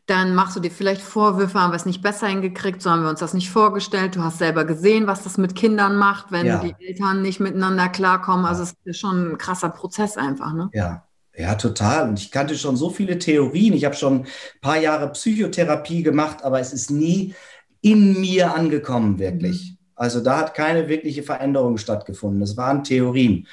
[0.08, 3.10] Dann machst du dir vielleicht Vorwürfe, haben wir es nicht besser hingekriegt, so haben wir
[3.10, 4.16] uns das nicht vorgestellt.
[4.16, 6.60] Du hast selber gesehen, was das mit Kindern macht, wenn ja.
[6.60, 8.46] die Eltern nicht miteinander klarkommen.
[8.46, 10.70] Also es ist schon ein krasser Prozess einfach, ne?
[10.74, 11.06] Ja.
[11.38, 12.10] Ja, total.
[12.10, 13.74] Und ich kannte schon so viele Theorien.
[13.74, 14.28] Ich habe schon ein
[14.60, 17.34] paar Jahre Psychotherapie gemacht, aber es ist nie
[17.80, 19.72] in mir angekommen, wirklich.
[19.72, 19.78] Mhm.
[19.96, 22.42] Also da hat keine wirkliche Veränderung stattgefunden.
[22.42, 23.48] Es waren Theorien.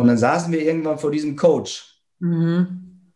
[0.00, 2.00] Und dann saßen wir irgendwann vor diesem Coach.
[2.20, 3.12] Mhm.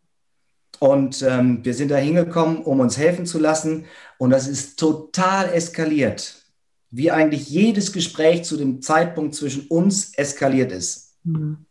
[0.81, 3.87] Und ähm, wir sind da hingekommen, um uns helfen zu lassen.
[4.19, 6.45] Und das ist total eskaliert.
[6.91, 11.17] Wie eigentlich jedes Gespräch zu dem Zeitpunkt zwischen uns eskaliert ist.
[11.23, 11.65] Mhm.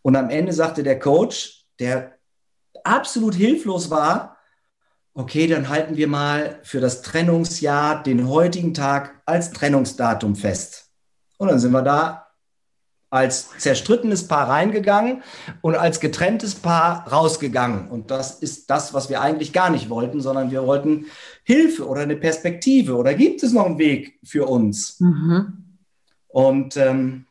[0.00, 2.14] Und am Ende sagte der Coach, der
[2.84, 4.38] absolut hilflos war,
[5.12, 10.90] okay, dann halten wir mal für das Trennungsjahr den heutigen Tag als Trennungsdatum fest.
[11.36, 12.23] Und dann sind wir da
[13.14, 15.22] als zerstrittenes Paar reingegangen
[15.60, 17.88] und als getrenntes Paar rausgegangen.
[17.88, 21.06] Und das ist das, was wir eigentlich gar nicht wollten, sondern wir wollten
[21.44, 24.98] Hilfe oder eine Perspektive oder gibt es noch einen Weg für uns?
[24.98, 25.64] Mhm.
[26.26, 27.26] Und ähm,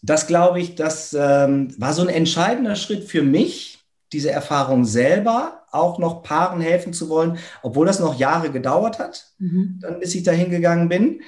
[0.00, 5.64] das glaube ich, das ähm, war so ein entscheidender Schritt für mich, diese Erfahrung selber
[5.72, 9.78] auch noch Paaren helfen zu wollen, obwohl das noch Jahre gedauert hat, mhm.
[9.82, 11.20] dann bis ich da hingegangen bin.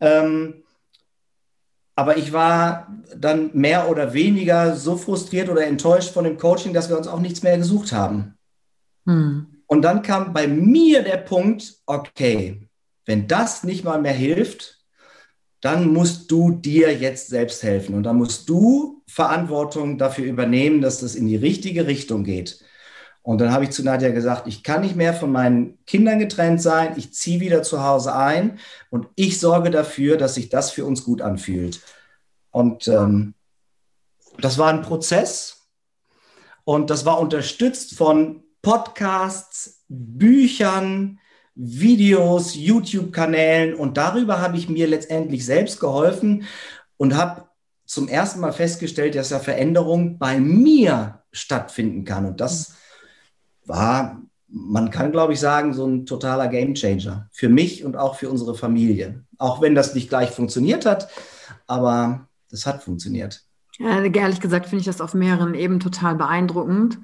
[0.00, 0.62] Ähm,
[2.00, 6.88] aber ich war dann mehr oder weniger so frustriert oder enttäuscht von dem Coaching, dass
[6.88, 8.38] wir uns auch nichts mehr gesucht haben.
[9.04, 9.64] Hm.
[9.66, 12.66] Und dann kam bei mir der Punkt, okay,
[13.04, 14.78] wenn das nicht mal mehr hilft,
[15.60, 21.00] dann musst du dir jetzt selbst helfen und dann musst du Verantwortung dafür übernehmen, dass
[21.00, 22.64] das in die richtige Richtung geht.
[23.22, 26.62] Und dann habe ich zu Nadja gesagt, ich kann nicht mehr von meinen Kindern getrennt
[26.62, 30.86] sein, ich ziehe wieder zu Hause ein und ich sorge dafür, dass sich das für
[30.86, 31.80] uns gut anfühlt.
[32.50, 33.34] Und ähm,
[34.38, 35.68] das war ein Prozess
[36.64, 41.18] und das war unterstützt von Podcasts, Büchern,
[41.54, 46.44] Videos, YouTube-Kanälen und darüber habe ich mir letztendlich selbst geholfen
[46.96, 47.48] und habe
[47.84, 52.24] zum ersten Mal festgestellt, dass ja Veränderung bei mir stattfinden kann.
[52.24, 52.74] Und das
[53.70, 58.28] war, man kann, glaube ich, sagen, so ein totaler Gamechanger für mich und auch für
[58.28, 59.24] unsere Familie.
[59.38, 61.08] Auch wenn das nicht gleich funktioniert hat,
[61.66, 63.42] aber das hat funktioniert.
[63.78, 66.98] Ja, ehrlich gesagt finde ich das auf mehreren Ebenen total beeindruckend.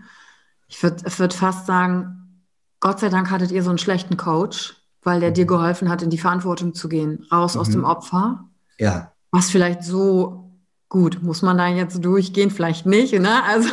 [0.68, 2.42] Ich würde würd fast sagen,
[2.80, 5.34] Gott sei Dank hattet ihr so einen schlechten Coach, weil der mhm.
[5.34, 7.60] dir geholfen hat, in die Verantwortung zu gehen, raus mhm.
[7.60, 8.44] aus dem Opfer.
[8.78, 9.12] Ja.
[9.30, 10.46] Was vielleicht so
[10.88, 12.50] Gut, muss man da jetzt durchgehen?
[12.50, 13.12] Vielleicht nicht.
[13.12, 13.42] Ne?
[13.44, 13.68] Also.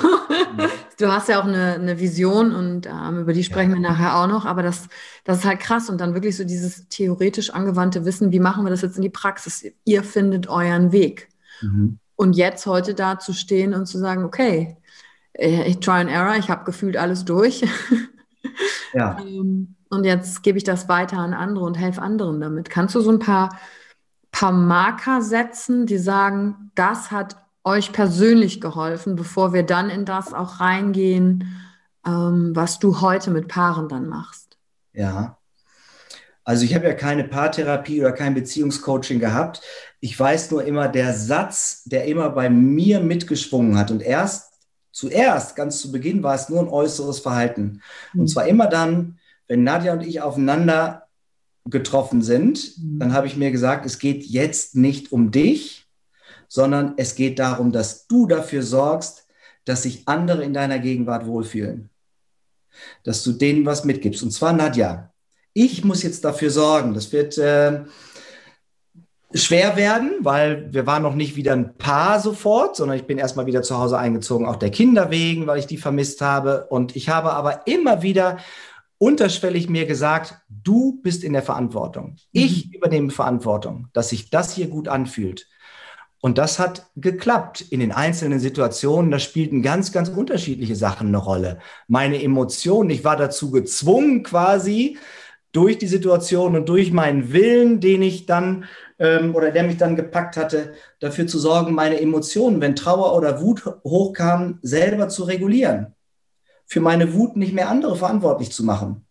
[1.04, 3.76] Du hast ja auch eine, eine Vision und ähm, über die sprechen ja.
[3.76, 4.46] wir nachher auch noch.
[4.46, 4.88] Aber das,
[5.24, 8.70] das ist halt krass und dann wirklich so dieses theoretisch angewandte Wissen, wie machen wir
[8.70, 9.66] das jetzt in die Praxis?
[9.86, 11.30] Ihr findet euren Weg.
[11.62, 12.00] Mhm.
[12.16, 14.78] Und jetzt heute da zu stehen und zu sagen, okay,
[15.34, 17.66] äh, ich try and error, ich habe gefühlt alles durch.
[18.94, 19.18] ja.
[19.20, 22.70] Ähm, und jetzt gebe ich das weiter an andere und helfe anderen damit.
[22.70, 23.50] Kannst du so ein paar
[24.34, 30.34] paar Marker setzen, die sagen, das hat euch persönlich geholfen, bevor wir dann in das
[30.34, 31.64] auch reingehen,
[32.06, 34.58] ähm, was du heute mit Paaren dann machst?
[34.94, 35.38] Ja.
[36.44, 39.62] Also ich habe ja keine Paartherapie oder kein Beziehungscoaching gehabt.
[40.02, 44.52] Ich weiß nur immer, der Satz, der immer bei mir mitgeschwungen hat und erst
[44.92, 47.82] zuerst, ganz zu Beginn, war es nur ein äußeres Verhalten.
[48.14, 48.28] Und mhm.
[48.28, 51.08] zwar immer dann, wenn Nadja und ich aufeinander
[51.66, 53.00] getroffen sind, mhm.
[53.00, 55.83] dann habe ich mir gesagt, es geht jetzt nicht um dich,
[56.54, 59.26] sondern es geht darum, dass du dafür sorgst,
[59.66, 61.90] dass sich andere in deiner Gegenwart wohlfühlen.
[63.04, 64.22] Dass du denen was mitgibst.
[64.22, 65.12] Und zwar Nadja.
[65.54, 66.94] Ich muss jetzt dafür sorgen.
[66.94, 67.86] Das wird äh,
[69.34, 73.48] schwer werden, weil wir waren noch nicht wieder ein Paar sofort, sondern ich bin erstmal
[73.48, 76.68] wieder zu Hause eingezogen, auch der Kinder wegen, weil ich die vermisst habe.
[76.70, 78.38] Und ich habe aber immer wieder
[79.00, 82.12] unterschwellig mir gesagt, du bist in der Verantwortung.
[82.12, 82.18] Mhm.
[82.32, 85.48] Ich übernehme Verantwortung, dass sich das hier gut anfühlt.
[86.24, 89.12] Und das hat geklappt in den einzelnen Situationen.
[89.12, 91.60] Da spielten ganz, ganz unterschiedliche Sachen eine Rolle.
[91.90, 94.98] Meine Emotionen, ich war dazu gezwungen quasi
[95.52, 98.64] durch die Situation und durch meinen Willen, den ich dann
[99.00, 103.42] ähm, oder der mich dann gepackt hatte, dafür zu sorgen, meine Emotionen, wenn Trauer oder
[103.42, 105.94] Wut hochkamen, selber zu regulieren
[106.66, 109.03] für meine Wut nicht mehr andere verantwortlich zu machen.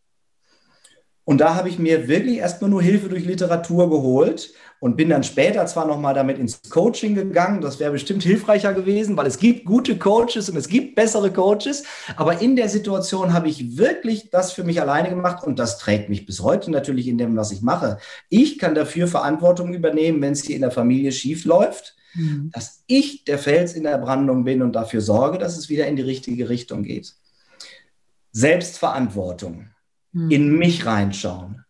[1.24, 5.22] Und da habe ich mir wirklich erstmal nur Hilfe durch Literatur geholt und bin dann
[5.22, 7.60] später zwar nochmal damit ins Coaching gegangen.
[7.60, 11.84] Das wäre bestimmt hilfreicher gewesen, weil es gibt gute Coaches und es gibt bessere Coaches.
[12.16, 16.08] Aber in der Situation habe ich wirklich das für mich alleine gemacht und das trägt
[16.08, 17.98] mich bis heute natürlich in dem, was ich mache.
[18.28, 22.50] Ich kann dafür Verantwortung übernehmen, wenn es hier in der Familie schief läuft, mhm.
[22.52, 25.94] dass ich der Fels in der Brandung bin und dafür sorge, dass es wieder in
[25.94, 27.14] die richtige Richtung geht.
[28.32, 29.71] Selbstverantwortung
[30.12, 30.30] hm.
[30.30, 31.64] in mich reinschauen.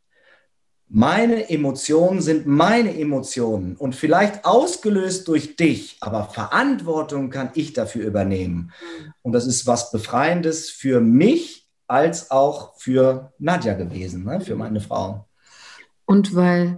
[0.94, 8.04] Meine Emotionen sind meine Emotionen und vielleicht ausgelöst durch dich, aber Verantwortung kann ich dafür
[8.04, 8.72] übernehmen.
[9.22, 14.42] Und das ist was Befreiendes für mich als auch für Nadja gewesen, ne?
[14.42, 15.26] für meine Frau.
[16.04, 16.76] Und weil,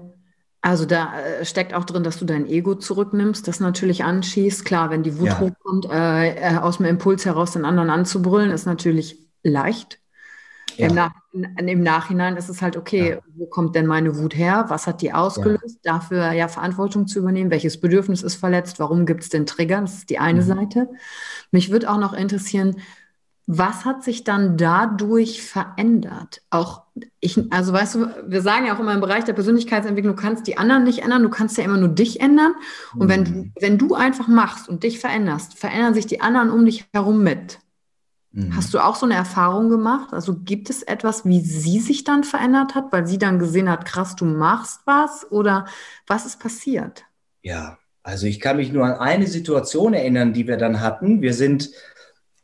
[0.60, 4.64] also da äh, steckt auch drin, dass du dein Ego zurücknimmst, das natürlich anschießt.
[4.64, 5.40] Klar, wenn die Wut ja.
[5.40, 9.98] hochkommt, äh, äh aus dem Impuls heraus den anderen anzubrüllen, ist natürlich leicht.
[10.76, 10.88] Ja.
[10.88, 13.18] Im, Nach Im, Nachhinein ist es halt, okay, ja.
[13.34, 14.66] wo kommt denn meine Wut her?
[14.68, 15.80] Was hat die ausgelöst?
[15.82, 15.94] Ja.
[15.94, 17.50] Dafür ja Verantwortung zu übernehmen.
[17.50, 18.78] Welches Bedürfnis ist verletzt?
[18.78, 19.80] Warum gibt es den Trigger?
[19.80, 20.46] Das ist die eine mhm.
[20.46, 20.88] Seite.
[21.50, 22.76] Mich würde auch noch interessieren,
[23.46, 26.40] was hat sich dann dadurch verändert?
[26.48, 26.82] Auch
[27.20, 30.46] ich, also weißt du, wir sagen ja auch immer im Bereich der Persönlichkeitsentwicklung, du kannst
[30.46, 32.54] die anderen nicht ändern, du kannst ja immer nur dich ändern.
[32.94, 33.10] Und mhm.
[33.10, 37.22] wenn, wenn du einfach machst und dich veränderst, verändern sich die anderen um dich herum
[37.22, 37.58] mit.
[38.34, 38.56] Mhm.
[38.56, 40.12] Hast du auch so eine Erfahrung gemacht?
[40.12, 43.84] Also gibt es etwas, wie sie sich dann verändert hat, weil sie dann gesehen hat,
[43.84, 45.30] krass, du machst was?
[45.30, 45.66] Oder
[46.08, 47.04] was ist passiert?
[47.42, 51.22] Ja, also ich kann mich nur an eine Situation erinnern, die wir dann hatten.
[51.22, 51.70] Wir sind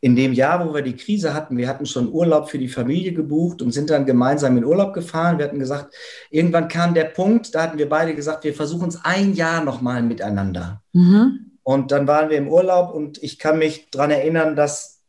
[0.01, 3.13] in dem Jahr, wo wir die Krise hatten, wir hatten schon Urlaub für die Familie
[3.13, 5.39] gebucht und sind dann gemeinsam in Urlaub gefahren.
[5.39, 5.95] Wir hatten gesagt,
[6.31, 10.03] irgendwann kam der Punkt, da hatten wir beide gesagt, wir versuchen es ein Jahr nochmal
[10.03, 10.83] miteinander.
[10.93, 11.51] Mhm.
[11.65, 15.00] Und dann waren wir im Urlaub und ich kann mich daran erinnern, dass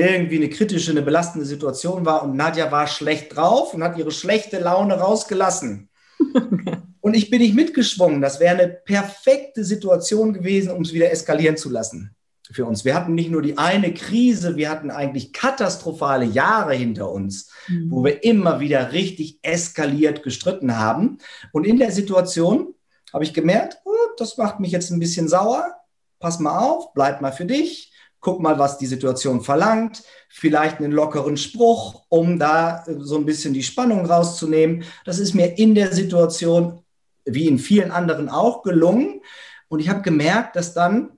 [0.00, 4.10] irgendwie eine kritische, eine belastende Situation war und Nadja war schlecht drauf und hat ihre
[4.10, 5.88] schlechte Laune rausgelassen.
[7.00, 8.20] Und ich bin nicht mitgeschwungen.
[8.20, 12.16] Das wäre eine perfekte Situation gewesen, um es wieder eskalieren zu lassen
[12.50, 12.84] für uns.
[12.84, 17.92] Wir hatten nicht nur die eine Krise, wir hatten eigentlich katastrophale Jahre hinter uns, mhm.
[17.92, 21.18] wo wir immer wieder richtig eskaliert gestritten haben.
[21.52, 22.74] Und in der Situation
[23.12, 25.76] habe ich gemerkt, oh, das macht mich jetzt ein bisschen sauer.
[26.18, 30.92] Pass mal auf, bleib mal für dich guck mal, was die Situation verlangt, vielleicht einen
[30.92, 34.84] lockeren Spruch, um da äh, so ein bisschen die Spannung rauszunehmen.
[35.04, 36.80] Das ist mir in der Situation,
[37.24, 39.20] wie in vielen anderen auch, gelungen.
[39.68, 41.10] Und ich habe gemerkt, dass dann,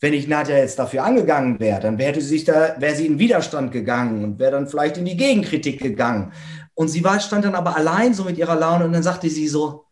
[0.00, 3.72] wenn ich Nadja jetzt dafür angegangen wäre, dann wäre sie da, wäre sie in Widerstand
[3.72, 6.32] gegangen und wäre dann vielleicht in die Gegenkritik gegangen.
[6.74, 9.48] Und sie war, stand dann aber allein so mit ihrer Laune und dann sagte sie
[9.48, 9.84] so,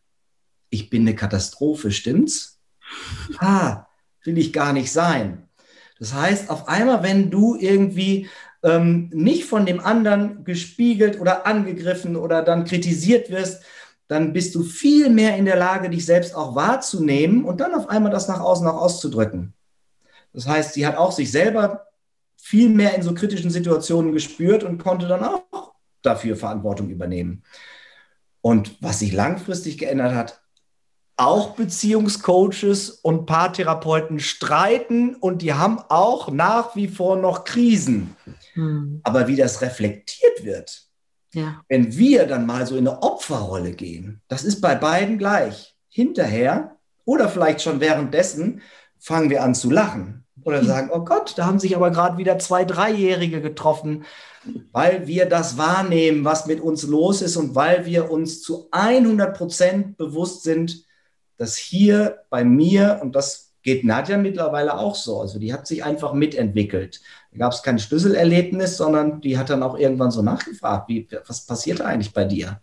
[0.70, 2.60] ich bin eine Katastrophe, stimmt's?
[3.38, 3.86] Ah,
[4.24, 5.49] will ich gar nicht sein.
[6.00, 8.28] Das heißt, auf einmal, wenn du irgendwie
[8.64, 13.62] ähm, nicht von dem anderen gespiegelt oder angegriffen oder dann kritisiert wirst,
[14.08, 17.88] dann bist du viel mehr in der Lage, dich selbst auch wahrzunehmen und dann auf
[17.88, 19.52] einmal das nach außen auch auszudrücken.
[20.32, 21.86] Das heißt, sie hat auch sich selber
[22.36, 27.44] viel mehr in so kritischen Situationen gespürt und konnte dann auch dafür Verantwortung übernehmen.
[28.40, 30.39] Und was sich langfristig geändert hat,
[31.20, 38.16] auch Beziehungscoaches und Paartherapeuten streiten und die haben auch nach wie vor noch Krisen.
[38.54, 39.00] Hm.
[39.04, 40.84] Aber wie das reflektiert wird,
[41.34, 41.60] ja.
[41.68, 45.76] wenn wir dann mal so in eine Opferrolle gehen, das ist bei beiden gleich.
[45.90, 48.62] Hinterher oder vielleicht schon währenddessen
[48.98, 52.38] fangen wir an zu lachen oder sagen, oh Gott, da haben sich aber gerade wieder
[52.38, 54.04] zwei Dreijährige getroffen,
[54.72, 59.36] weil wir das wahrnehmen, was mit uns los ist und weil wir uns zu 100
[59.36, 60.86] Prozent bewusst sind,
[61.40, 65.82] dass hier bei mir, und das geht Nadja mittlerweile auch so, also die hat sich
[65.82, 67.00] einfach mitentwickelt.
[67.32, 71.46] Da gab es kein Schlüsselerlebnis, sondern die hat dann auch irgendwann so nachgefragt, wie, was
[71.46, 72.60] passiert eigentlich bei dir?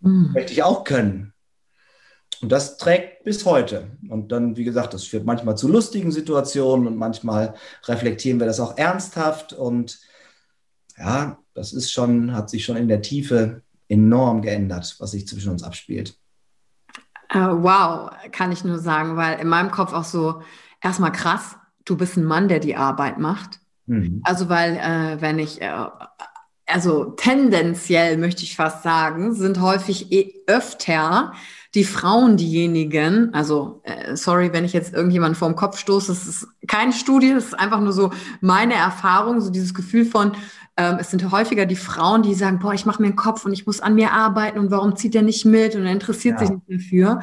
[0.00, 0.30] Mhm.
[0.32, 1.34] Möchte ich auch können.
[2.40, 3.90] Und das trägt bis heute.
[4.08, 7.52] Und dann, wie gesagt, das führt manchmal zu lustigen Situationen und manchmal
[7.84, 9.52] reflektieren wir das auch ernsthaft.
[9.52, 10.00] Und
[10.96, 15.50] ja, das ist schon, hat sich schon in der Tiefe enorm geändert, was sich zwischen
[15.50, 16.18] uns abspielt.
[17.34, 20.42] Uh, wow, kann ich nur sagen, weil in meinem Kopf auch so,
[20.80, 23.60] erstmal krass, du bist ein Mann, der die Arbeit macht.
[23.86, 24.20] Mhm.
[24.24, 25.72] Also, weil, äh, wenn ich, äh,
[26.66, 31.32] also tendenziell möchte ich fast sagen, sind häufig eh öfter
[31.74, 36.26] die Frauen diejenigen, also äh, sorry, wenn ich jetzt irgendjemand vor dem Kopf stoße, das
[36.26, 40.32] ist keine Studie, das ist einfach nur so meine Erfahrung, so dieses Gefühl von,
[40.76, 43.52] ähm, es sind häufiger die Frauen, die sagen, boah, ich mache mir einen Kopf und
[43.52, 46.46] ich muss an mir arbeiten und warum zieht der nicht mit und er interessiert ja.
[46.46, 47.20] sich nicht dafür.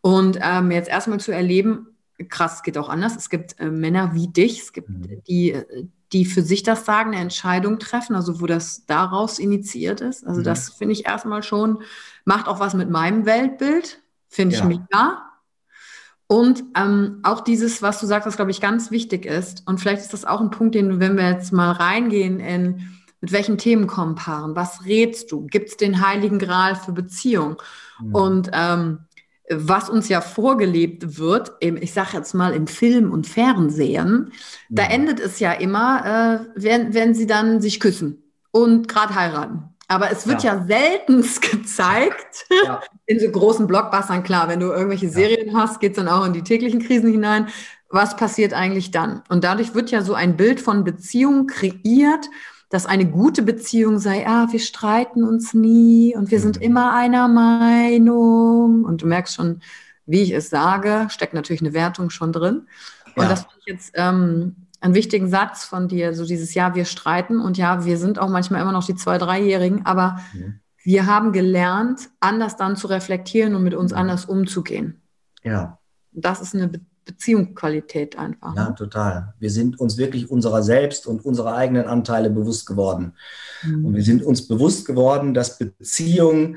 [0.00, 1.88] Und ähm, jetzt erstmal zu erleben,
[2.28, 3.16] krass, es geht auch anders.
[3.16, 5.22] Es gibt äh, Männer wie dich, es gibt mhm.
[5.28, 5.56] die,
[6.12, 10.26] die für sich das sagen, eine Entscheidung treffen, also wo das daraus initiiert ist.
[10.26, 10.44] Also mhm.
[10.44, 11.82] das finde ich erstmal schon,
[12.24, 14.66] macht auch was mit meinem Weltbild, finde ich ja.
[14.66, 15.33] mega.
[16.26, 19.62] Und ähm, auch dieses, was du sagst, was glaube ich ganz wichtig ist.
[19.66, 22.88] Und vielleicht ist das auch ein Punkt, den, wenn wir jetzt mal reingehen in,
[23.20, 24.56] mit welchen Themen kommen Paaren?
[24.56, 25.46] Was rätst du?
[25.46, 27.56] Gibt es den Heiligen Gral für Beziehung?
[28.00, 28.14] Mhm.
[28.14, 28.98] Und ähm,
[29.50, 34.34] was uns ja vorgelebt wird, im, ich sage jetzt mal im Film und Fernsehen, ja.
[34.70, 39.73] da endet es ja immer, äh, wenn, wenn sie dann sich küssen und gerade heiraten.
[39.94, 42.80] Aber es wird ja, ja seltenst gezeigt ja.
[43.06, 44.22] in so großen Blockbustern.
[44.22, 47.48] Klar, wenn du irgendwelche Serien hast, geht es dann auch in die täglichen Krisen hinein.
[47.88, 49.22] Was passiert eigentlich dann?
[49.28, 52.28] Und dadurch wird ja so ein Bild von Beziehung kreiert,
[52.70, 56.62] dass eine gute Beziehung sei, ah, wir streiten uns nie und wir sind mhm.
[56.62, 58.84] immer einer Meinung.
[58.84, 59.60] Und du merkst schon,
[60.06, 62.66] wie ich es sage, steckt natürlich eine Wertung schon drin.
[63.14, 63.28] Und ja.
[63.28, 67.40] das finde ich jetzt ähm, einen wichtigen Satz von dir, so dieses Ja, wir streiten
[67.40, 70.60] und ja, wir sind auch manchmal immer noch die zwei, dreijährigen, aber mhm.
[70.82, 75.02] wir haben gelernt, anders dann zu reflektieren und mit uns anders umzugehen.
[75.42, 75.78] Ja.
[76.12, 78.56] Das ist eine Be Beziehungsqualität einfach.
[78.56, 78.74] Ja, ne?
[78.74, 79.34] total.
[79.38, 83.12] Wir sind uns wirklich unserer selbst und unserer eigenen Anteile bewusst geworden.
[83.62, 83.84] Mhm.
[83.84, 86.56] Und wir sind uns bewusst geworden, dass Beziehung,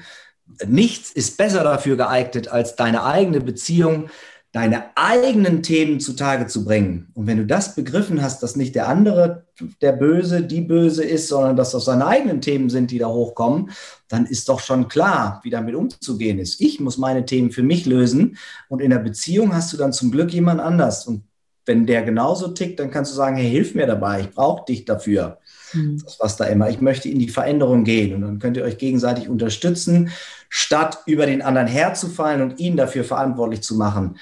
[0.66, 4.10] nichts ist besser dafür geeignet, als deine eigene Beziehung
[4.58, 7.10] deine eigenen Themen zutage zu bringen.
[7.14, 9.46] Und wenn du das begriffen hast, dass nicht der andere
[9.84, 13.70] der Böse, die Böse ist, sondern dass das seine eigenen Themen sind, die da hochkommen,
[14.08, 16.60] dann ist doch schon klar, wie damit umzugehen ist.
[16.60, 18.36] Ich muss meine Themen für mich lösen
[18.68, 21.06] und in der Beziehung hast du dann zum Glück jemand anders.
[21.06, 21.22] Und
[21.68, 24.86] wenn der genauso tickt, dann kannst du sagen, hey, hilf mir dabei, ich brauche dich
[24.86, 25.38] dafür.
[25.74, 26.02] Mhm.
[26.04, 26.68] Das was da immer.
[26.72, 30.10] Ich möchte in die Veränderung gehen und dann könnt ihr euch gegenseitig unterstützen,
[30.50, 34.18] statt über den anderen herzufallen und ihn dafür verantwortlich zu machen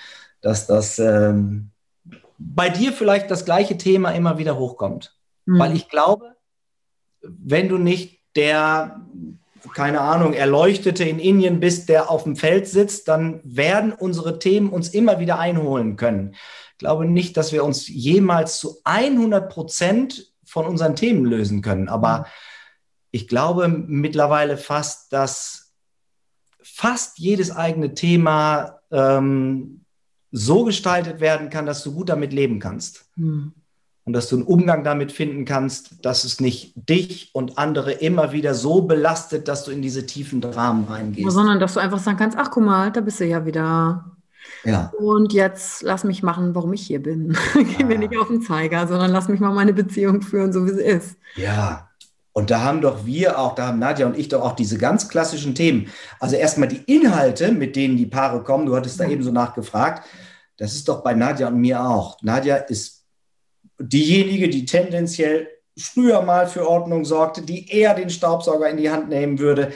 [0.46, 1.72] dass das ähm,
[2.38, 5.18] bei dir vielleicht das gleiche Thema immer wieder hochkommt.
[5.46, 5.60] Mhm.
[5.60, 6.36] Weil ich glaube,
[7.22, 9.02] wenn du nicht der,
[9.74, 14.70] keine Ahnung, Erleuchtete in Indien bist, der auf dem Feld sitzt, dann werden unsere Themen
[14.70, 16.36] uns immer wieder einholen können.
[16.74, 21.90] Ich glaube nicht, dass wir uns jemals zu 100 Prozent von unseren Themen lösen können.
[21.90, 22.26] Aber mhm.
[23.10, 25.74] ich glaube mittlerweile fast, dass
[26.62, 29.85] fast jedes eigene Thema ähm,
[30.38, 33.06] so gestaltet werden kann, dass du gut damit leben kannst.
[33.16, 33.54] Hm.
[34.04, 38.34] Und dass du einen Umgang damit finden kannst, dass es nicht dich und andere immer
[38.34, 41.32] wieder so belastet, dass du in diese tiefen Dramen reingehst.
[41.32, 44.12] Sondern dass du einfach sagen kannst, ach guck mal, da bist du ja wieder.
[44.64, 44.92] Ja.
[45.00, 47.36] Und jetzt lass mich machen, warum ich hier bin.
[47.78, 50.74] Geh mir nicht auf den Zeiger, sondern lass mich mal meine Beziehung führen, so wie
[50.74, 51.18] sie ist.
[51.36, 51.90] Ja,
[52.38, 55.08] und da haben doch wir auch, da haben Nadja und ich doch auch diese ganz
[55.08, 55.90] klassischen Themen.
[56.20, 58.66] Also erstmal die Inhalte, mit denen die Paare kommen.
[58.66, 60.06] Du hattest da eben so nachgefragt.
[60.58, 62.22] Das ist doch bei Nadja und mir auch.
[62.24, 63.06] Nadja ist
[63.80, 65.48] diejenige, die tendenziell
[65.80, 69.72] früher mal für Ordnung sorgte, die eher den Staubsauger in die Hand nehmen würde,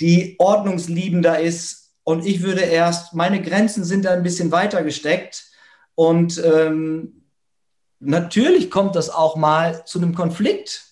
[0.00, 1.92] die ordnungsliebender ist.
[2.04, 5.44] Und ich würde erst, meine Grenzen sind da ein bisschen weiter gesteckt.
[5.94, 7.26] Und ähm,
[8.00, 10.87] natürlich kommt das auch mal zu einem Konflikt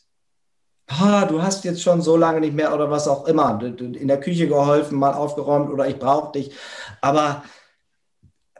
[0.88, 4.20] ah, du hast jetzt schon so lange nicht mehr oder was auch immer, in der
[4.20, 6.52] Küche geholfen, mal aufgeräumt oder ich brauche dich.
[7.00, 7.42] Aber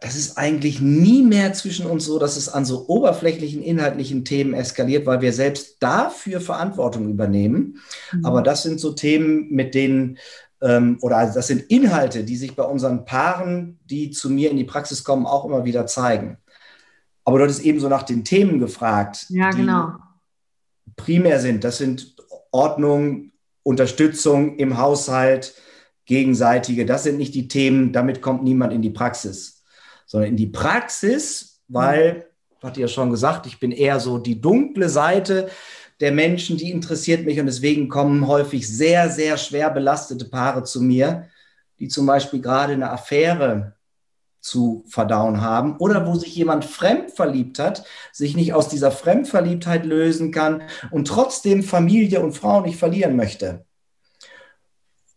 [0.01, 4.53] das ist eigentlich nie mehr zwischen uns so, dass es an so oberflächlichen inhaltlichen Themen
[4.53, 7.81] eskaliert, weil wir selbst dafür Verantwortung übernehmen.
[8.13, 8.27] Mhm.
[8.27, 10.19] Aber das sind so Themen, mit denen,
[10.61, 14.59] ähm, oder also das sind Inhalte, die sich bei unseren Paaren, die zu mir in
[14.59, 16.37] die Praxis kommen, auch immer wieder zeigen.
[17.25, 19.27] Aber du hattest eben so nach den Themen gefragt.
[19.31, 19.95] Ja, genau.
[20.97, 22.17] Primär sind, das sind
[22.51, 23.33] Ordnung,
[23.63, 25.55] Unterstützung im Haushalt,
[26.07, 26.87] gegenseitige.
[26.87, 29.65] Das sind nicht die Themen, damit kommt niemand in die Praxis,
[30.07, 32.27] sondern in die Praxis, weil,
[32.63, 32.67] mhm.
[32.67, 35.51] hatte ja schon gesagt, ich bin eher so die dunkle Seite
[36.01, 40.83] der Menschen, die interessiert mich und deswegen kommen häufig sehr, sehr schwer belastete Paare zu
[40.83, 41.29] mir,
[41.79, 43.76] die zum Beispiel gerade eine Affäre
[44.47, 49.85] zu verdauen haben oder wo sich jemand fremd verliebt hat, sich nicht aus dieser Fremdverliebtheit
[49.85, 53.65] lösen kann und trotzdem Familie und Frau nicht verlieren möchte.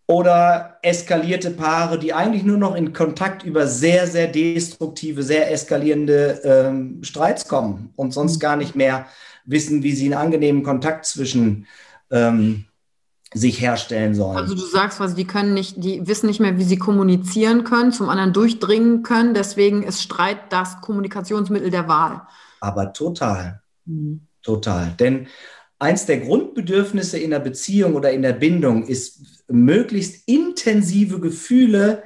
[0.07, 6.41] Oder eskalierte Paare, die eigentlich nur noch in Kontakt über sehr, sehr destruktive, sehr eskalierende
[6.43, 8.39] ähm, Streits kommen und sonst mhm.
[8.39, 9.05] gar nicht mehr
[9.45, 11.67] wissen, wie sie einen angenehmen Kontakt zwischen
[12.09, 12.65] ähm,
[13.33, 14.37] sich herstellen sollen.
[14.37, 17.91] Also du sagst quasi, die können nicht, die wissen nicht mehr, wie sie kommunizieren können,
[17.91, 19.33] zum anderen durchdringen können.
[19.33, 22.23] Deswegen ist Streit das Kommunikationsmittel der Wahl.
[22.59, 24.21] Aber total, mhm.
[24.41, 24.95] total.
[24.99, 25.27] Denn
[25.77, 32.03] eins der Grundbedürfnisse in der Beziehung oder in der Bindung ist, möglichst intensive Gefühle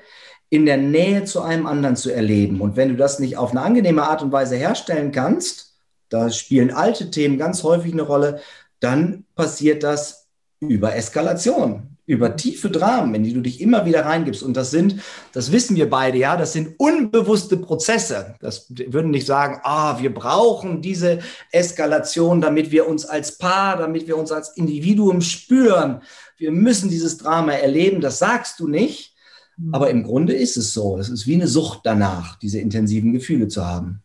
[0.49, 2.61] in der Nähe zu einem anderen zu erleben.
[2.61, 5.73] Und wenn du das nicht auf eine angenehme Art und Weise herstellen kannst,
[6.09, 8.41] da spielen alte Themen ganz häufig eine Rolle,
[8.79, 10.22] dann passiert das
[10.69, 14.43] über Eskalation über tiefe Dramen, in die du dich immer wieder reingibst.
[14.43, 15.01] Und das sind,
[15.31, 18.35] das wissen wir beide, ja, das sind unbewusste Prozesse.
[18.41, 21.19] Das würden nicht sagen, ah, wir brauchen diese
[21.51, 26.01] Eskalation, damit wir uns als Paar, damit wir uns als Individuum spüren.
[26.37, 28.01] Wir müssen dieses Drama erleben.
[28.01, 29.15] Das sagst du nicht.
[29.55, 29.73] Mhm.
[29.73, 30.97] Aber im Grunde ist es so.
[30.97, 34.01] Es ist wie eine Sucht danach, diese intensiven Gefühle zu haben.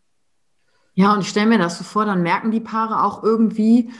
[0.95, 3.91] Ja, und ich stelle mir das so vor, dann merken die Paare auch irgendwie,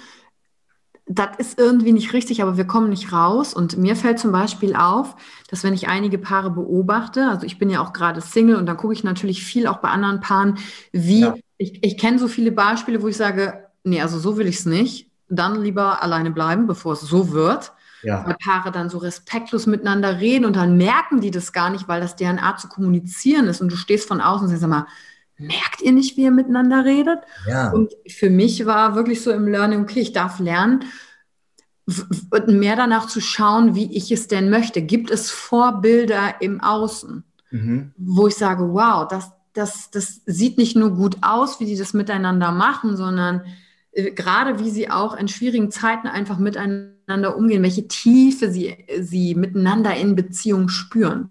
[1.09, 3.55] das ist irgendwie nicht richtig, aber wir kommen nicht raus.
[3.55, 5.17] Und mir fällt zum Beispiel auf,
[5.49, 8.77] dass wenn ich einige Paare beobachte, also ich bin ja auch gerade Single und dann
[8.77, 10.59] gucke ich natürlich viel auch bei anderen Paaren,
[10.93, 11.35] wie ja.
[11.57, 14.67] ich, ich kenne so viele Beispiele, wo ich sage, nee, also so will ich es
[14.67, 15.11] nicht.
[15.31, 17.73] Dann lieber alleine bleiben, bevor es so wird.
[18.03, 18.25] Ja.
[18.27, 22.01] Weil Paare dann so respektlos miteinander reden und dann merken die das gar nicht, weil
[22.01, 23.61] das deren Art zu kommunizieren ist.
[23.61, 24.87] Und du stehst von außen und sagst, sag mal,
[25.39, 27.21] merkt ihr nicht, wie ihr miteinander redet?
[27.49, 27.71] Ja.
[27.71, 30.85] Und für mich war wirklich so im Learning, okay, ich darf lernen,
[32.47, 34.83] mehr danach zu schauen, wie ich es denn möchte.
[34.83, 37.93] Gibt es Vorbilder im Außen, mhm.
[37.97, 41.95] wo ich sage, wow, das, das, das sieht nicht nur gut aus, wie die das
[41.95, 43.43] miteinander machen, sondern
[43.93, 49.35] äh, gerade wie sie auch in schwierigen Zeiten einfach miteinander umgehen, welche Tiefe sie, sie
[49.35, 51.31] miteinander in Beziehung spüren.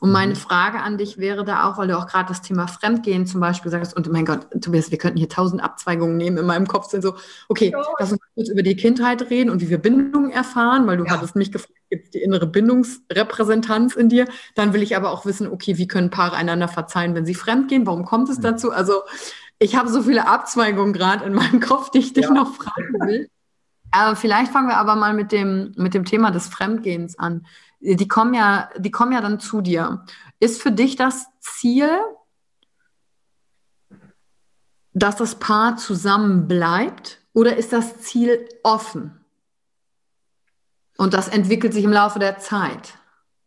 [0.00, 0.36] Und meine mhm.
[0.36, 3.70] Frage an dich wäre da auch, weil du auch gerade das Thema Fremdgehen zum Beispiel
[3.70, 7.02] sagst, und mein Gott, Tobias, wir könnten hier tausend Abzweigungen nehmen in meinem Kopf, sind
[7.02, 7.16] so,
[7.48, 7.82] okay, ja.
[7.98, 11.10] lass uns kurz über die Kindheit reden und wie wir Bindungen erfahren, weil du ja.
[11.10, 14.28] hattest mich gefragt, gibt es die innere Bindungsrepräsentanz in dir?
[14.54, 17.86] Dann will ich aber auch wissen, okay, wie können Paare einander verzeihen, wenn sie fremdgehen?
[17.86, 18.42] Warum kommt es mhm.
[18.42, 18.70] dazu?
[18.70, 19.02] Also
[19.58, 22.30] ich habe so viele Abzweigungen gerade in meinem Kopf, die ich dich ja.
[22.30, 23.28] noch fragen will.
[23.90, 27.46] Aber vielleicht fangen wir aber mal mit dem, mit dem Thema des Fremdgehens an
[27.80, 30.04] die kommen ja, die kommen ja dann zu dir.
[30.40, 31.88] Ist für dich das Ziel,
[34.92, 39.24] dass das Paar zusammen bleibt oder ist das Ziel offen?
[40.96, 42.94] Und das entwickelt sich im Laufe der Zeit.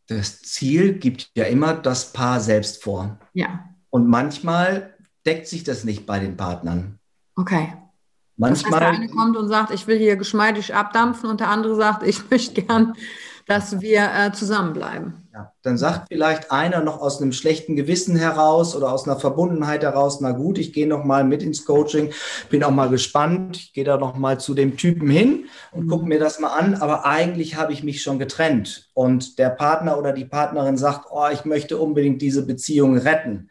[0.07, 3.19] Das Ziel gibt ja immer das Paar selbst vor.
[3.34, 3.65] Ja.
[3.89, 6.99] Und manchmal deckt sich das nicht bei den Partnern.
[7.36, 7.73] Okay.
[8.38, 8.71] Manchmal.
[8.71, 11.75] Das heißt, der eine kommt und sagt, ich will hier geschmeidig abdampfen und der andere
[11.75, 12.93] sagt, ich möchte gern
[13.51, 15.27] dass wir äh, zusammenbleiben.
[15.33, 19.83] Ja, dann sagt vielleicht einer noch aus einem schlechten Gewissen heraus oder aus einer Verbundenheit
[19.83, 22.11] heraus, na gut, ich gehe noch mal mit ins Coaching,
[22.49, 26.05] bin auch mal gespannt, ich gehe da noch mal zu dem Typen hin und gucke
[26.05, 30.13] mir das mal an, aber eigentlich habe ich mich schon getrennt und der Partner oder
[30.13, 33.49] die Partnerin sagt, oh, ich möchte unbedingt diese Beziehung retten.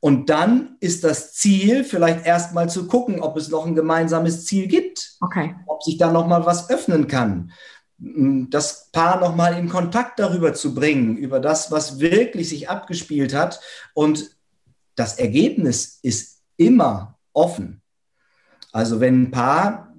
[0.00, 4.68] Und dann ist das Ziel, vielleicht erstmal zu gucken, ob es noch ein gemeinsames Ziel
[4.68, 5.16] gibt.
[5.20, 5.56] Okay.
[5.66, 7.50] Ob sich da noch mal was öffnen kann
[7.98, 13.60] das Paar nochmal in Kontakt darüber zu bringen, über das, was wirklich sich abgespielt hat.
[13.92, 14.36] Und
[14.94, 17.82] das Ergebnis ist immer offen.
[18.72, 19.94] Also wenn ein Paar,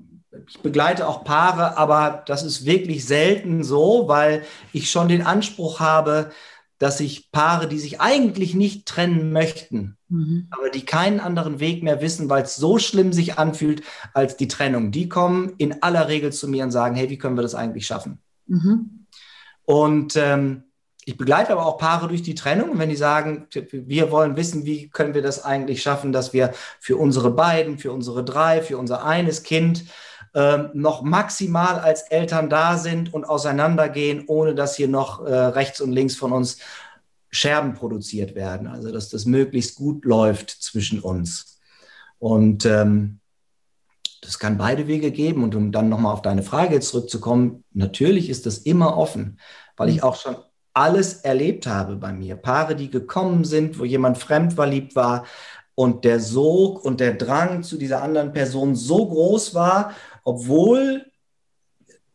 [0.48, 5.80] ich begleite auch Paare, aber das ist wirklich selten so, weil ich schon den Anspruch
[5.80, 6.32] habe,
[6.80, 10.48] dass sich Paare, die sich eigentlich nicht trennen möchten, mhm.
[10.50, 14.48] aber die keinen anderen Weg mehr wissen, weil es so schlimm sich anfühlt als die
[14.48, 17.56] Trennung, die kommen in aller Regel zu mir und sagen, hey, wie können wir das
[17.56, 18.20] eigentlich schaffen?
[18.48, 19.06] Mhm.
[19.66, 20.64] Und ähm,
[21.06, 24.90] ich begleite aber auch Paare durch die Trennung, wenn die sagen, wir wollen wissen, wie
[24.90, 29.04] können wir das eigentlich schaffen, dass wir für unsere beiden, für unsere drei, für unser
[29.04, 29.86] eines Kind
[30.36, 35.82] ähm, noch maximal als Eltern da sind und auseinandergehen, ohne dass hier noch äh, rechts
[35.82, 36.58] und links von uns
[37.32, 38.68] Scherben produziert werden.
[38.68, 41.60] Also dass das möglichst gut läuft zwischen uns.
[42.20, 43.20] Und ähm,
[44.22, 45.44] das kann beide Wege geben.
[45.44, 49.40] Und um dann nochmal auf deine Frage zurückzukommen, natürlich ist das immer offen,
[49.78, 50.04] weil ich mhm.
[50.04, 50.36] auch schon
[50.74, 52.36] alles erlebt habe bei mir.
[52.36, 55.26] Paare, die gekommen sind, wo jemand fremdverliebt war
[55.76, 59.94] und der Sog und der Drang zu dieser anderen Person so groß war
[60.30, 61.06] obwohl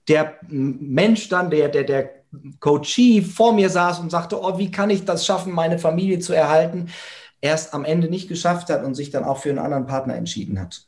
[0.07, 2.11] der Mensch dann, der, der, der
[2.61, 6.33] Coachee vor mir saß und sagte, oh, wie kann ich das schaffen, meine Familie zu
[6.33, 6.91] erhalten,
[7.41, 10.61] erst am Ende nicht geschafft hat und sich dann auch für einen anderen Partner entschieden
[10.61, 10.87] hat.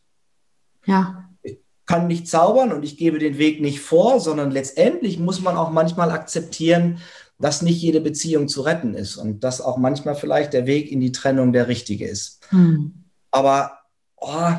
[0.84, 1.28] Ja.
[1.42, 5.56] Ich kann nicht zaubern und ich gebe den Weg nicht vor, sondern letztendlich muss man
[5.56, 6.98] auch manchmal akzeptieren,
[7.40, 11.00] dass nicht jede Beziehung zu retten ist und dass auch manchmal vielleicht der Weg in
[11.00, 12.40] die Trennung der richtige ist.
[12.50, 13.04] Hm.
[13.32, 13.80] Aber
[14.16, 14.52] oh,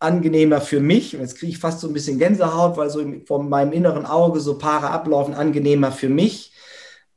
[0.00, 3.72] angenehmer für mich, jetzt kriege ich fast so ein bisschen Gänsehaut, weil so von meinem
[3.72, 6.52] inneren Auge so Paare ablaufen, angenehmer für mich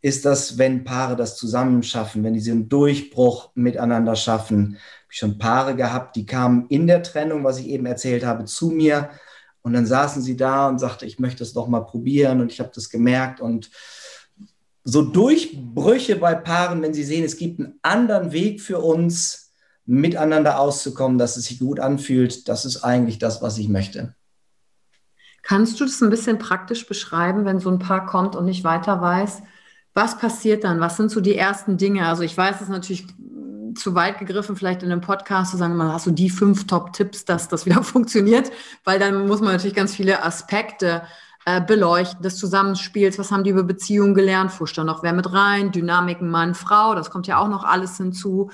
[0.02, 4.74] ist das, wenn Paare das zusammen schaffen, wenn die einen Durchbruch miteinander schaffen.
[4.74, 4.78] Habe
[5.10, 8.70] ich schon Paare gehabt, die kamen in der Trennung, was ich eben erzählt habe, zu
[8.70, 9.12] mir.
[9.62, 12.42] Und dann saßen sie da und sagte, ich möchte es doch mal probieren.
[12.42, 13.40] Und ich habe das gemerkt.
[13.40, 13.72] Und
[14.84, 19.43] so Durchbrüche bei Paaren, wenn sie sehen, es gibt einen anderen Weg für uns,
[19.86, 24.16] miteinander auszukommen, dass es sich gut anfühlt, das ist eigentlich das, was ich möchte.
[25.42, 29.02] Kannst du das ein bisschen praktisch beschreiben, wenn so ein Paar kommt und nicht weiter
[29.02, 29.42] weiß?
[29.94, 30.80] Was passiert dann?
[30.80, 32.08] Was sind so die ersten Dinge?
[32.08, 33.06] Also ich weiß, es ist natürlich
[33.76, 37.26] zu weit gegriffen, vielleicht in einem Podcast zu sagen, man hast du die fünf Top-Tipps,
[37.26, 38.52] dass das wieder funktioniert,
[38.84, 41.04] weil dann muss man natürlich ganz viele Aspekte
[41.46, 45.34] äh, beleuchten, des Zusammenspiels, was haben die über Beziehungen gelernt, fuscht da noch wer mit
[45.34, 48.50] rein, Dynamiken Mann, Frau, das kommt ja auch noch alles hinzu.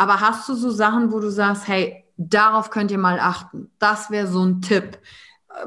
[0.00, 4.10] Aber hast du so Sachen, wo du sagst, hey, darauf könnt ihr mal achten, das
[4.10, 4.98] wäre so ein Tipp,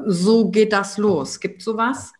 [0.06, 1.38] so geht das los.
[1.38, 2.12] Gibt sowas?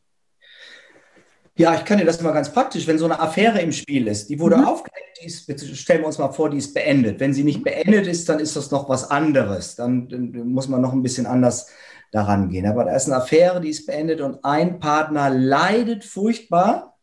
[1.57, 4.29] Ja, ich kann dir das mal ganz praktisch, wenn so eine Affäre im Spiel ist,
[4.29, 4.65] die wurde mhm.
[4.65, 7.19] aufgedeckt, die ist, stellen wir uns mal vor, die ist beendet.
[7.19, 9.75] Wenn sie nicht beendet ist, dann ist das noch was anderes.
[9.75, 11.69] Dann, dann muss man noch ein bisschen anders
[12.13, 12.67] daran gehen.
[12.67, 16.94] Aber da ist eine Affäre, die ist beendet und ein Partner leidet furchtbar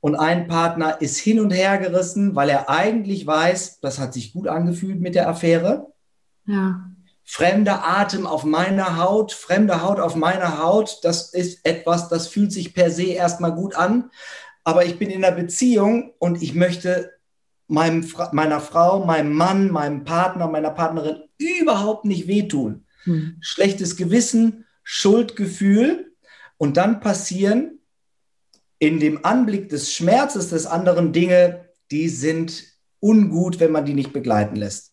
[0.00, 4.32] und ein Partner ist hin und her gerissen, weil er eigentlich weiß, das hat sich
[4.32, 5.92] gut angefühlt mit der Affäre.
[6.46, 6.86] Ja.
[7.24, 12.52] Fremder Atem auf meiner Haut, fremde Haut auf meiner Haut, das ist etwas, das fühlt
[12.52, 14.10] sich per se erstmal gut an.
[14.64, 17.12] Aber ich bin in einer Beziehung und ich möchte
[17.68, 22.84] meinem, meiner Frau, meinem Mann, meinem Partner, meiner Partnerin überhaupt nicht wehtun.
[23.04, 23.36] Hm.
[23.40, 26.12] Schlechtes Gewissen, Schuldgefühl
[26.58, 27.79] und dann passieren
[28.80, 32.64] in dem Anblick des Schmerzes des anderen Dinge, die sind
[32.98, 34.92] ungut, wenn man die nicht begleiten lässt.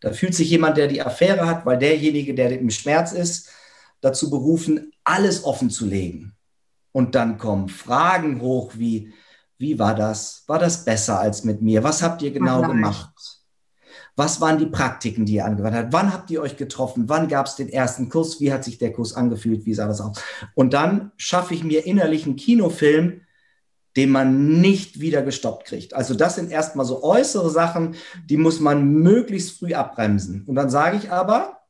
[0.00, 3.50] Da fühlt sich jemand, der die Affäre hat, weil derjenige, der im Schmerz ist,
[4.00, 6.34] dazu berufen, alles offen zu legen.
[6.92, 9.14] Und dann kommen Fragen hoch wie,
[9.56, 10.44] wie war das?
[10.46, 11.82] War das besser als mit mir?
[11.84, 13.14] Was habt ihr genau Ach, gemacht?
[14.16, 15.92] Was waren die Praktiken, die ihr angewandt habt?
[15.92, 17.08] Wann habt ihr euch getroffen?
[17.08, 18.40] Wann gab es den ersten Kuss?
[18.40, 19.64] Wie hat sich der Kuss angefühlt?
[19.64, 20.20] Wie sah das aus?
[20.54, 23.20] Und dann schaffe ich mir innerlich einen Kinofilm,
[23.98, 25.92] den man nicht wieder gestoppt kriegt.
[25.92, 27.96] Also das sind erstmal so äußere Sachen,
[28.26, 30.44] die muss man möglichst früh abbremsen.
[30.46, 31.62] Und dann sage ich aber,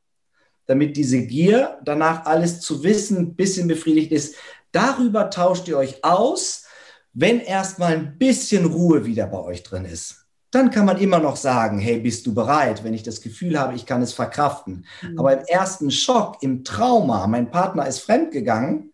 [0.67, 4.35] damit diese Gier danach alles zu wissen ein bisschen befriedigt ist,
[4.73, 6.67] darüber tauscht ihr euch aus,
[7.15, 10.27] wenn erstmal ein bisschen Ruhe wieder bei euch drin ist.
[10.51, 13.75] Dann kann man immer noch sagen, hey, bist du bereit, wenn ich das Gefühl habe,
[13.75, 14.85] ich kann es verkraften.
[15.01, 15.19] Mhm.
[15.19, 18.93] Aber im ersten Schock, im Trauma, mein Partner ist fremdgegangen,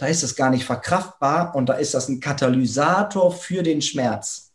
[0.00, 4.50] da ist es gar nicht verkraftbar und da ist das ein Katalysator für den Schmerz.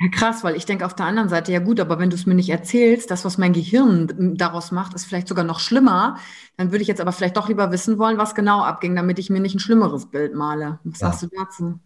[0.00, 2.24] Ja, krass, weil ich denke auf der anderen Seite, ja gut, aber wenn du es
[2.24, 6.16] mir nicht erzählst, das, was mein Gehirn daraus macht, ist vielleicht sogar noch schlimmer.
[6.56, 9.28] Dann würde ich jetzt aber vielleicht doch lieber wissen wollen, was genau abging, damit ich
[9.28, 10.78] mir nicht ein schlimmeres Bild male.
[10.84, 11.08] Was ja.
[11.08, 11.80] sagst du dazu?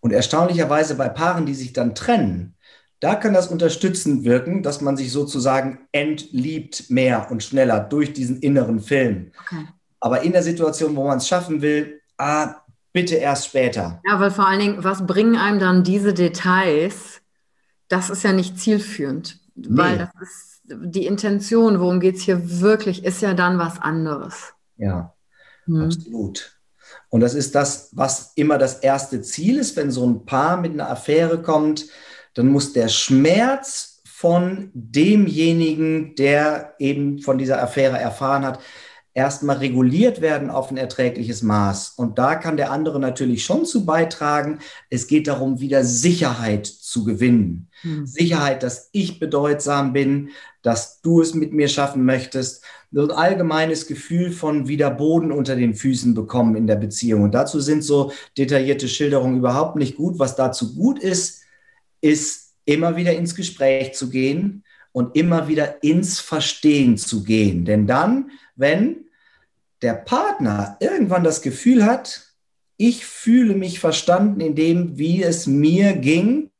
[0.00, 2.54] Und erstaunlicherweise bei Paaren, die sich dann trennen,
[3.00, 8.40] da kann das unterstützend wirken, dass man sich sozusagen entliebt mehr und schneller durch diesen
[8.40, 9.32] inneren Film.
[9.42, 9.66] Okay.
[10.00, 12.62] Aber in der Situation, wo man es schaffen will, ah,
[12.92, 14.00] bitte erst später.
[14.06, 17.20] Ja, weil vor allen Dingen, was bringen einem dann diese Details?
[17.88, 19.66] Das ist ja nicht zielführend, nee.
[19.70, 24.52] weil das ist die Intention, worum geht es hier wirklich, ist ja dann was anderes.
[24.76, 25.14] Ja,
[25.64, 25.82] hm.
[25.84, 26.58] absolut.
[27.10, 30.72] Und das ist das, was immer das erste Ziel ist, wenn so ein Paar mit
[30.72, 31.86] einer Affäre kommt,
[32.34, 38.60] dann muss der Schmerz von demjenigen, der eben von dieser Affäre erfahren hat,
[39.18, 41.94] erstmal reguliert werden auf ein erträgliches Maß.
[41.96, 44.60] Und da kann der andere natürlich schon zu beitragen.
[44.90, 47.68] Es geht darum, wieder Sicherheit zu gewinnen.
[47.80, 48.06] Hm.
[48.06, 50.28] Sicherheit, dass ich bedeutsam bin,
[50.62, 52.62] dass du es mit mir schaffen möchtest.
[52.92, 57.22] So ein allgemeines Gefühl von wieder Boden unter den Füßen bekommen in der Beziehung.
[57.22, 60.20] Und dazu sind so detaillierte Schilderungen überhaupt nicht gut.
[60.20, 61.42] Was dazu gut ist,
[62.00, 64.62] ist immer wieder ins Gespräch zu gehen
[64.92, 67.64] und immer wieder ins Verstehen zu gehen.
[67.64, 69.07] Denn dann, wenn
[69.82, 72.28] der Partner irgendwann das Gefühl hat,
[72.76, 76.50] ich fühle mich verstanden in dem, wie es mir ging,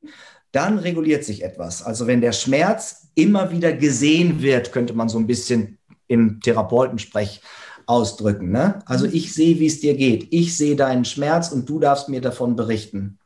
[0.52, 1.82] dann reguliert sich etwas.
[1.82, 7.40] Also wenn der Schmerz immer wieder gesehen wird, könnte man so ein bisschen im Therapeutensprech
[7.86, 8.50] ausdrücken.
[8.50, 8.80] Ne?
[8.86, 9.12] Also mhm.
[9.14, 10.28] ich sehe, wie es dir geht.
[10.30, 13.18] Ich sehe deinen Schmerz und du darfst mir davon berichten.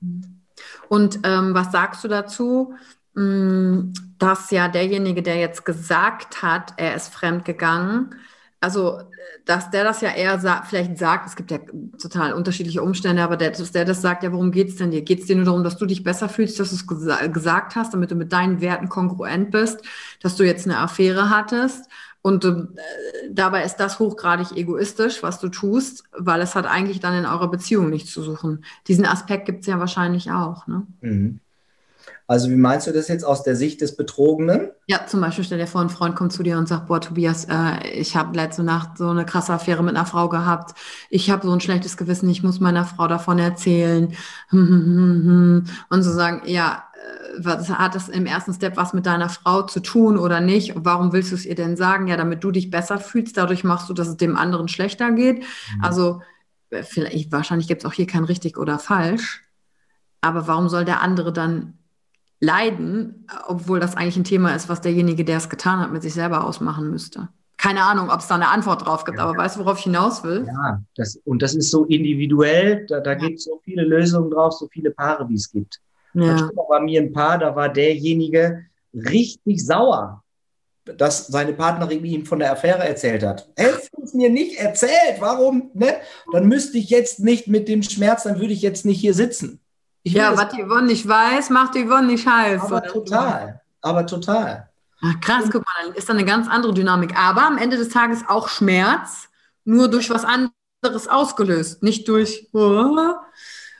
[0.88, 2.74] Und ähm, was sagst du dazu,
[3.14, 8.14] mm, dass ja derjenige, der jetzt gesagt hat, er ist fremdgegangen,
[8.62, 9.00] also
[9.44, 11.58] dass der das ja eher sa vielleicht sagt, es gibt ja
[12.00, 15.02] total unterschiedliche Umstände, aber der, dass der das sagt, ja, worum geht es denn dir?
[15.02, 17.74] Geht es dir nur darum, dass du dich besser fühlst, dass du es gesa gesagt
[17.74, 19.82] hast, damit du mit deinen Werten kongruent bist,
[20.20, 21.88] dass du jetzt eine Affäre hattest?
[22.22, 22.54] Und äh,
[23.30, 27.50] dabei ist das hochgradig egoistisch, was du tust, weil es hat eigentlich dann in eurer
[27.50, 28.64] Beziehung nichts zu suchen.
[28.86, 30.68] Diesen Aspekt gibt es ja wahrscheinlich auch.
[30.68, 30.86] Ne?
[31.00, 31.40] Mhm.
[32.32, 34.70] Also wie meinst du das jetzt aus der Sicht des Betrogenen?
[34.86, 37.44] Ja, zum Beispiel stell dir vor, ein Freund kommt zu dir und sagt, boah, Tobias,
[37.44, 40.74] äh, ich habe letzte Nacht so eine krasse Affäre mit einer Frau gehabt.
[41.10, 44.16] Ich habe so ein schlechtes Gewissen, ich muss meiner Frau davon erzählen.
[44.50, 46.84] Und so sagen, ja,
[47.36, 50.72] was, hat das im ersten Step was mit deiner Frau zu tun oder nicht?
[50.74, 52.06] Warum willst du es ihr denn sagen?
[52.06, 55.40] Ja, damit du dich besser fühlst, dadurch machst du, dass es dem anderen schlechter geht.
[55.40, 55.84] Mhm.
[55.84, 56.22] Also
[56.70, 59.42] äh, vielleicht, wahrscheinlich gibt es auch hier kein richtig oder falsch.
[60.22, 61.76] Aber warum soll der andere dann
[62.42, 66.12] leiden, obwohl das eigentlich ein Thema ist, was derjenige, der es getan hat, mit sich
[66.12, 67.28] selber ausmachen müsste?
[67.56, 69.24] Keine Ahnung, ob es da eine Antwort drauf gibt, ja.
[69.24, 70.44] aber weißt du, worauf ich hinaus will?
[70.46, 73.18] Ja, das, und das ist so individuell, da, da ja.
[73.18, 75.80] gibt es so viele Lösungen drauf, so viele Paare, wie es gibt.
[76.14, 76.34] Ja.
[76.36, 80.24] Da war mir ein Paar, da war derjenige richtig sauer,
[80.84, 83.48] dass seine Partnerin ihm von der Affäre erzählt hat.
[83.56, 85.70] Hättest du es mir nicht erzählt, warum?
[85.74, 85.94] Ne?
[86.32, 89.60] Dann müsste ich jetzt nicht mit dem Schmerz, dann würde ich jetzt nicht hier sitzen.
[90.04, 92.62] Ja, was die Yvonne nicht weiß, macht die Yvonne nicht heiß.
[92.62, 94.68] Aber total, aber total.
[95.00, 97.16] Ach, krass, guck mal, dann ist da eine ganz andere Dynamik.
[97.16, 99.28] Aber am Ende des Tages auch Schmerz,
[99.64, 102.48] nur durch was anderes ausgelöst, nicht durch.
[102.52, 103.14] Oh.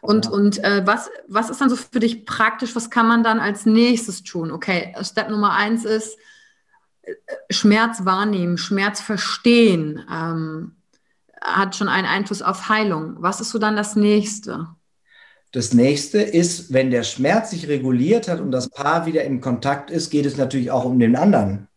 [0.00, 2.74] Und, und äh, was, was ist dann so für dich praktisch?
[2.74, 4.50] Was kann man dann als nächstes tun?
[4.50, 6.18] Okay, Step Nummer eins ist
[7.02, 7.14] äh,
[7.50, 10.74] Schmerz wahrnehmen, Schmerz verstehen, ähm,
[11.40, 13.16] hat schon einen Einfluss auf Heilung.
[13.18, 14.68] Was ist so dann das nächste?
[15.52, 19.90] Das nächste ist, wenn der Schmerz sich reguliert hat und das Paar wieder in Kontakt
[19.90, 21.68] ist, geht es natürlich auch um den anderen.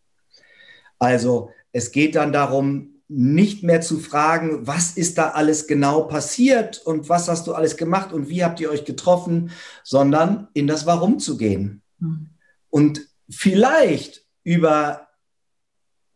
[0.98, 6.82] Also es geht dann darum, nicht mehr zu fragen, was ist da alles genau passiert
[6.86, 9.52] und was hast du alles gemacht und wie habt ihr euch getroffen,
[9.84, 11.82] sondern in das Warum zu gehen.
[12.00, 12.30] Mhm.
[12.70, 15.08] Und vielleicht über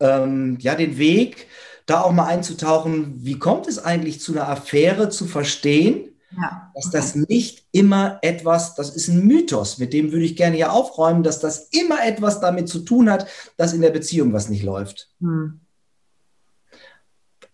[0.00, 1.46] ähm, ja, den Weg,
[1.86, 6.70] da auch mal einzutauchen, wie kommt es eigentlich zu einer Affäre, zu verstehen, ja.
[6.74, 10.70] Dass das nicht immer etwas, das ist ein Mythos, mit dem würde ich gerne ja
[10.70, 13.26] aufräumen, dass das immer etwas damit zu tun hat,
[13.56, 15.10] dass in der Beziehung was nicht läuft.
[15.20, 15.60] Hm.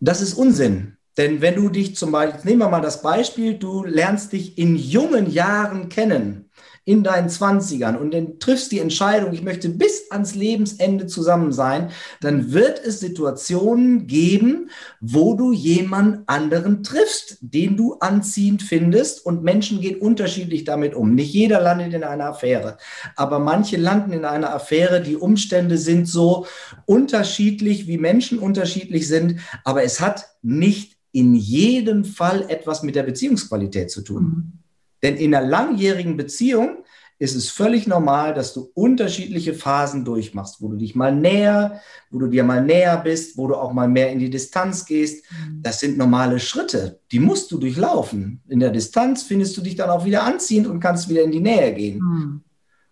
[0.01, 0.97] Das ist Unsinn.
[1.17, 4.77] Denn wenn du dich zum Beispiel, nehmen wir mal das Beispiel, du lernst dich in
[4.77, 6.46] jungen Jahren kennen
[6.87, 11.91] in deinen Zwanzigern und dann triffst die Entscheidung, ich möchte bis ans Lebensende zusammen sein,
[12.21, 14.71] dann wird es Situationen geben,
[15.01, 21.17] wo du jemand anderen triffst, den du anziehend findest und Menschen gehen unterschiedlich damit um.
[21.17, 22.79] Nicht jeder landet in einer Affäre,
[23.17, 25.03] aber manche landen in einer Affäre.
[25.03, 26.47] Die Umstände sind so
[26.85, 33.03] unterschiedlich, wie Menschen unterschiedlich sind, aber es hat nicht in jedem Fall etwas mit der
[33.03, 34.56] Beziehungsqualität zu tun.
[35.03, 36.85] Denn in einer langjährigen Beziehung
[37.19, 41.81] ist es völlig normal, dass du unterschiedliche Phasen durchmachst, wo du dich mal näher,
[42.11, 45.25] wo du dir mal näher bist, wo du auch mal mehr in die Distanz gehst.
[45.31, 45.63] Mhm.
[45.63, 48.43] Das sind normale Schritte, die musst du durchlaufen.
[48.49, 51.41] In der Distanz findest du dich dann auch wieder anziehend und kannst wieder in die
[51.41, 52.01] Nähe gehen.
[52.01, 52.41] Mhm.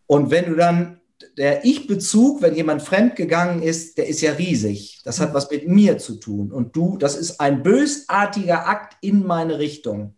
[0.07, 1.01] Und wenn du dann
[1.37, 5.03] der Ich-Bezug, wenn jemand fremd gegangen ist, der ist ja riesig.
[5.05, 5.35] Das hat mhm.
[5.35, 6.51] was mit mir zu tun.
[6.51, 10.15] Und du, das ist ein bösartiger Akt in meine Richtung.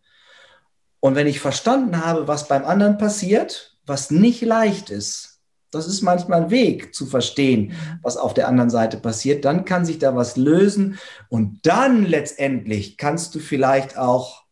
[1.06, 5.38] Und wenn ich verstanden habe, was beim anderen passiert, was nicht leicht ist,
[5.70, 9.84] das ist manchmal ein Weg zu verstehen, was auf der anderen Seite passiert, dann kann
[9.84, 10.98] sich da was lösen
[11.28, 14.46] und dann letztendlich kannst du vielleicht auch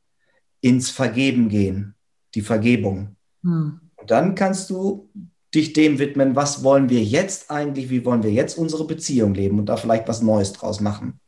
[0.60, 1.96] ins Vergeben gehen,
[2.36, 3.16] die Vergebung.
[3.42, 3.80] Hm.
[3.96, 5.10] Und dann kannst du
[5.52, 9.58] dich dem widmen, was wollen wir jetzt eigentlich, wie wollen wir jetzt unsere Beziehung leben
[9.58, 11.18] und da vielleicht was Neues draus machen.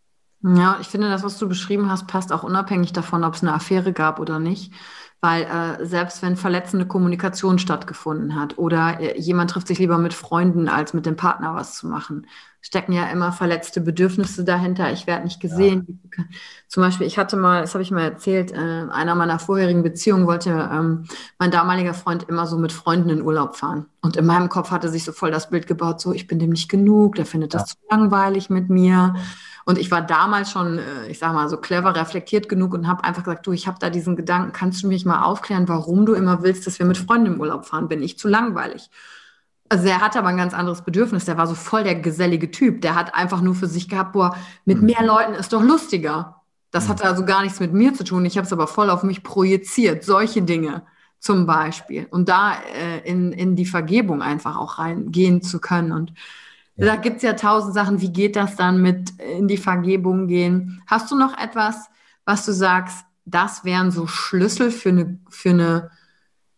[0.42, 3.54] Ja, ich finde, das, was du beschrieben hast, passt auch unabhängig davon, ob es eine
[3.54, 4.72] Affäre gab oder nicht.
[5.20, 10.14] Weil äh, selbst wenn verletzende Kommunikation stattgefunden hat oder äh, jemand trifft sich lieber mit
[10.14, 12.26] Freunden, als mit dem Partner was zu machen,
[12.66, 14.92] stecken ja immer verletzte Bedürfnisse dahinter.
[14.92, 16.00] Ich werde nicht gesehen.
[16.18, 16.24] Ja.
[16.66, 20.26] Zum Beispiel, ich hatte mal, das habe ich mal erzählt, äh, einer meiner vorherigen Beziehungen
[20.26, 21.04] wollte ähm,
[21.38, 23.86] mein damaliger Freund immer so mit Freunden in Urlaub fahren.
[24.02, 26.50] Und in meinem Kopf hatte sich so voll das Bild gebaut, so ich bin dem
[26.50, 27.66] nicht genug, der findet das ja.
[27.66, 29.14] zu langweilig mit mir.
[29.64, 33.04] Und ich war damals schon, äh, ich sag mal, so clever, reflektiert genug und habe
[33.04, 36.14] einfach gesagt, du, ich habe da diesen Gedanken, kannst du mich mal aufklären, warum du
[36.14, 37.86] immer willst, dass wir mit Freunden im Urlaub fahren?
[37.86, 38.90] Bin ich zu langweilig?
[39.68, 41.24] Also er hatte aber ein ganz anderes Bedürfnis.
[41.24, 42.80] Der war so voll der gesellige Typ.
[42.82, 45.06] Der hat einfach nur für sich gehabt, boah, mit mehr mhm.
[45.06, 46.42] Leuten ist doch lustiger.
[46.70, 46.90] Das mhm.
[46.90, 48.24] hatte also gar nichts mit mir zu tun.
[48.24, 50.04] Ich habe es aber voll auf mich projiziert.
[50.04, 50.82] Solche Dinge
[51.18, 52.06] zum Beispiel.
[52.10, 55.92] Und da äh, in, in die Vergebung einfach auch reingehen zu können.
[55.92, 56.12] Und
[56.76, 56.86] ja.
[56.86, 58.00] Da gibt es ja tausend Sachen.
[58.00, 60.82] Wie geht das dann mit in die Vergebung gehen?
[60.86, 61.88] Hast du noch etwas,
[62.24, 65.90] was du sagst, das wären so Schlüssel für eine, für eine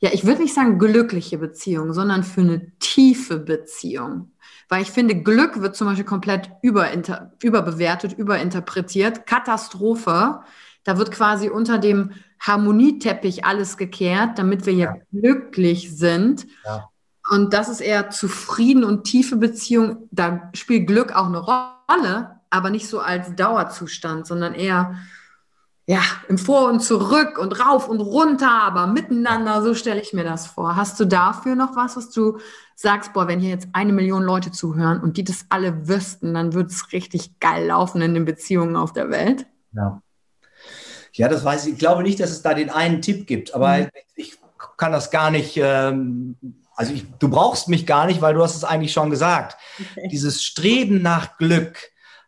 [0.01, 4.33] ja, ich würde nicht sagen glückliche Beziehung, sondern für eine tiefe Beziehung.
[4.69, 9.27] Weil ich finde, Glück wird zum Beispiel komplett überinter, überbewertet, überinterpretiert.
[9.27, 10.41] Katastrophe,
[10.85, 16.47] da wird quasi unter dem Harmonieteppich alles gekehrt, damit wir ja, ja glücklich sind.
[16.65, 16.89] Ja.
[17.31, 20.09] Und das ist eher zufrieden und tiefe Beziehung.
[20.11, 24.97] Da spielt Glück auch eine Rolle, aber nicht so als Dauerzustand, sondern eher,
[25.89, 30.23] ja, im Vor und Zurück und rauf und runter, aber miteinander, so stelle ich mir
[30.23, 30.77] das vor.
[30.77, 32.39] Hast du dafür noch was, was du
[32.75, 36.53] sagst, boah, wenn hier jetzt eine Million Leute zuhören und die das alle wüssten, dann
[36.53, 39.47] würde es richtig geil laufen in den Beziehungen auf der Welt?
[39.73, 40.03] Ja.
[41.15, 41.73] Ja, das weiß ich.
[41.73, 43.89] Ich glaube nicht, dass es da den einen Tipp gibt, aber mhm.
[44.15, 44.37] ich
[44.77, 46.37] kann das gar nicht, ähm,
[46.77, 49.57] also ich, du brauchst mich gar nicht, weil du hast es eigentlich schon gesagt.
[49.81, 50.09] Okay.
[50.13, 51.79] Dieses Streben nach Glück,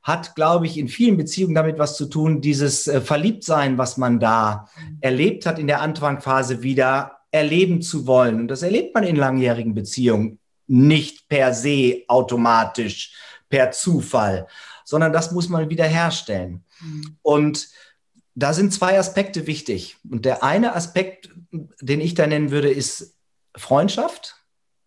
[0.02, 4.18] hat, glaube ich, in vielen Beziehungen damit was zu tun, dieses äh, Verliebtsein, was man
[4.18, 4.98] da mhm.
[5.00, 8.40] erlebt hat in der Anfangsphase wieder erleben zu wollen.
[8.40, 13.12] Und das erlebt man in langjährigen Beziehungen nicht per se automatisch,
[13.48, 14.46] per Zufall,
[14.84, 16.64] sondern das muss man wieder herstellen.
[16.80, 17.16] Mhm.
[17.22, 17.68] Und
[18.34, 19.96] da sind zwei Aspekte wichtig.
[20.08, 21.30] Und der eine Aspekt,
[21.80, 23.16] den ich da nennen würde, ist
[23.56, 24.36] Freundschaft.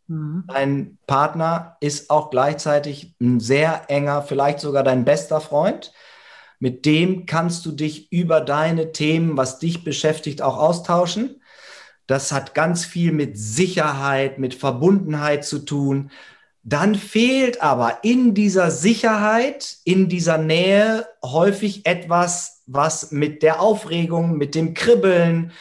[0.07, 0.43] Mhm.
[0.47, 5.93] Dein Partner ist auch gleichzeitig ein sehr enger, vielleicht sogar dein bester Freund.
[6.59, 11.41] Mit dem kannst du dich über deine Themen, was dich beschäftigt, auch austauschen.
[12.07, 16.11] Das hat ganz viel mit Sicherheit, mit Verbundenheit zu tun.
[16.63, 24.37] Dann fehlt aber in dieser Sicherheit, in dieser Nähe häufig etwas, was mit der Aufregung,
[24.37, 25.51] mit dem Kribbeln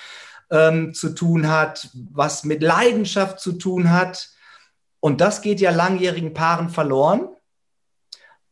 [0.51, 4.29] ähm, zu tun hat, was mit Leidenschaft zu tun hat.
[5.03, 7.29] Und das geht ja langjährigen Paaren verloren.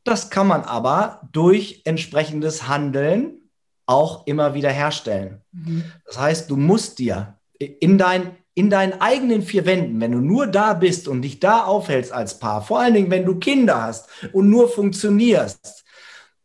[0.03, 3.51] Das kann man aber durch entsprechendes Handeln
[3.87, 5.43] auch immer wieder herstellen.
[5.53, 5.85] Mhm.
[6.05, 10.49] Das heißt, du musst dir in, dein, in deinen eigenen vier Wänden, wenn du nur
[10.49, 14.09] da bist und dich da aufhältst als Paar, vor allen Dingen, wenn du Kinder hast
[14.33, 15.85] und nur funktionierst,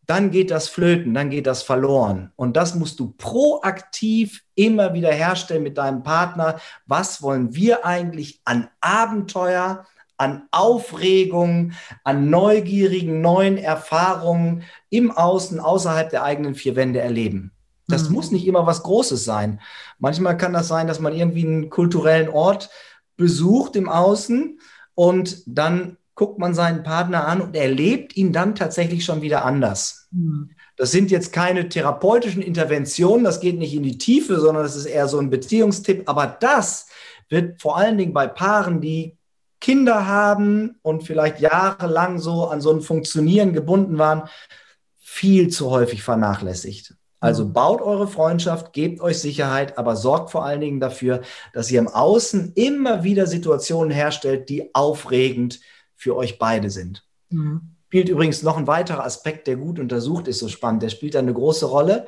[0.06, 2.32] dann geht das flöten, dann geht das verloren.
[2.36, 6.60] Und das musst du proaktiv immer wieder herstellen mit deinem Partner.
[6.86, 9.86] Was wollen wir eigentlich an Abenteuer,
[10.18, 17.52] an Aufregung, an neugierigen neuen Erfahrungen im Außen, außerhalb der eigenen vier Wände erleben.
[17.88, 18.16] Das mhm.
[18.16, 19.60] muss nicht immer was Großes sein.
[20.00, 22.70] Manchmal kann das sein, dass man irgendwie einen kulturellen Ort
[23.18, 24.60] besucht im Außen
[24.96, 30.08] und dann guckt man seinen Partner an und erlebt ihn dann tatsächlich schon wieder anders.
[30.12, 30.52] Mhm.
[30.78, 34.86] Das sind jetzt keine therapeutischen Interventionen, das geht nicht in die Tiefe, sondern das ist
[34.86, 36.04] eher so ein Beziehungstipp.
[36.10, 36.88] Aber das
[37.30, 39.18] wird vor allen Dingen bei Paaren, die
[39.60, 44.24] Kinder haben und vielleicht jahrelang so an so ein Funktionieren gebunden waren,
[45.00, 46.96] viel zu häufig vernachlässigt.
[47.20, 47.54] Also mhm.
[47.54, 51.22] baut eure Freundschaft, gebt euch Sicherheit, aber sorgt vor allen Dingen dafür,
[51.54, 55.60] dass ihr im Außen immer wieder Situationen herstellt, die aufregend
[55.96, 57.04] für euch beide sind.
[57.30, 57.62] Mhm.
[57.88, 61.20] Spielt übrigens noch ein weiterer Aspekt, der gut untersucht ist, so spannend, der spielt da
[61.20, 62.08] eine große Rolle.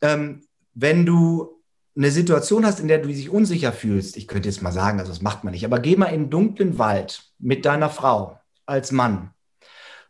[0.00, 1.59] Ähm, wenn du
[2.00, 5.12] eine Situation hast, in der du dich unsicher fühlst, ich könnte jetzt mal sagen, also
[5.12, 8.90] das macht man nicht, aber geh mal in den dunklen Wald mit deiner Frau als
[8.90, 9.32] Mann,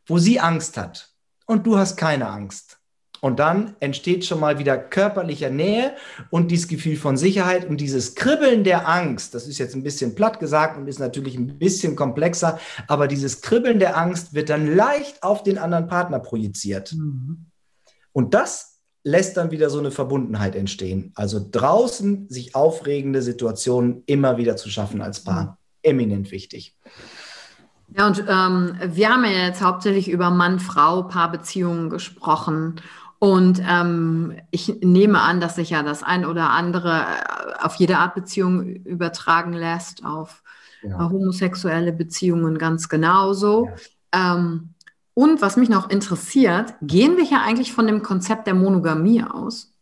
[0.07, 1.11] wo sie Angst hat
[1.47, 2.79] und du hast keine Angst.
[3.21, 5.95] Und dann entsteht schon mal wieder körperliche Nähe
[6.31, 9.35] und dieses Gefühl von Sicherheit und dieses Kribbeln der Angst.
[9.35, 13.43] Das ist jetzt ein bisschen platt gesagt und ist natürlich ein bisschen komplexer, aber dieses
[13.43, 16.93] Kribbeln der Angst wird dann leicht auf den anderen Partner projiziert.
[16.93, 17.47] Mhm.
[18.13, 18.70] Und das
[19.03, 21.13] lässt dann wieder so eine Verbundenheit entstehen.
[21.15, 25.59] Also draußen sich aufregende Situationen immer wieder zu schaffen als Paar.
[25.83, 26.77] Eminent wichtig.
[27.97, 32.77] Ja, und ähm, wir haben ja jetzt hauptsächlich über Mann-Frau-Paarbeziehungen gesprochen.
[33.19, 37.99] Und ähm, ich nehme an, dass sich ja das ein oder andere äh, auf jede
[37.99, 40.43] Art Beziehung übertragen lässt, auf
[40.83, 40.99] ja.
[40.99, 43.69] homosexuelle Beziehungen ganz genauso.
[44.15, 44.37] Ja.
[44.37, 44.75] Ähm,
[45.15, 49.73] und was mich noch interessiert, gehen wir hier eigentlich von dem Konzept der Monogamie aus?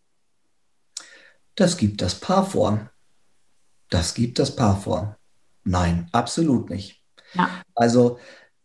[1.55, 2.91] Das gibt das Paar vor.
[3.91, 5.17] Das gibt das Paar vor.
[5.65, 7.03] Nein, absolut nicht.
[7.35, 7.51] Ja.
[7.75, 8.19] Also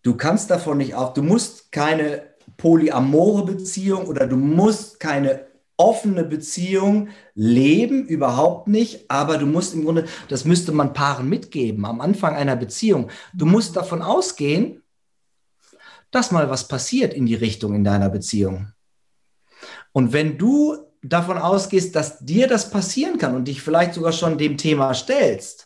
[0.04, 6.24] du kannst davon nicht auf, du musst keine polyamore Beziehung oder du musst keine offene
[6.24, 12.00] Beziehung leben, überhaupt nicht, aber du musst im Grunde, das müsste man Paaren mitgeben am
[12.00, 13.10] Anfang einer Beziehung.
[13.34, 14.83] Du musst davon ausgehen,
[16.14, 18.72] dass mal was passiert in die Richtung in deiner Beziehung.
[19.92, 24.38] Und wenn du davon ausgehst, dass dir das passieren kann und dich vielleicht sogar schon
[24.38, 25.63] dem Thema stellst,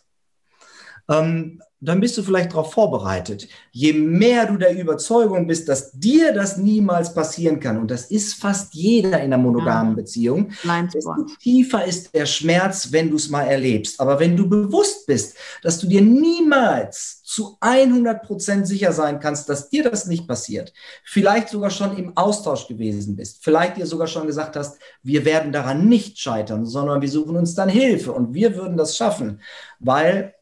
[1.08, 3.46] ähm, dann bist du vielleicht darauf vorbereitet.
[3.70, 8.34] Je mehr du der Überzeugung bist, dass dir das niemals passieren kann, und das ist
[8.34, 9.96] fast jeder in einer monogamen ja.
[9.96, 10.50] Beziehung,
[10.92, 14.00] desto tiefer ist der Schmerz, wenn du es mal erlebst.
[14.00, 19.48] Aber wenn du bewusst bist, dass du dir niemals zu 100 Prozent sicher sein kannst,
[19.48, 20.72] dass dir das nicht passiert,
[21.04, 25.52] vielleicht sogar schon im Austausch gewesen bist, vielleicht dir sogar schon gesagt hast, wir werden
[25.52, 29.40] daran nicht scheitern, sondern wir suchen uns dann Hilfe und wir würden das schaffen,
[29.78, 30.34] weil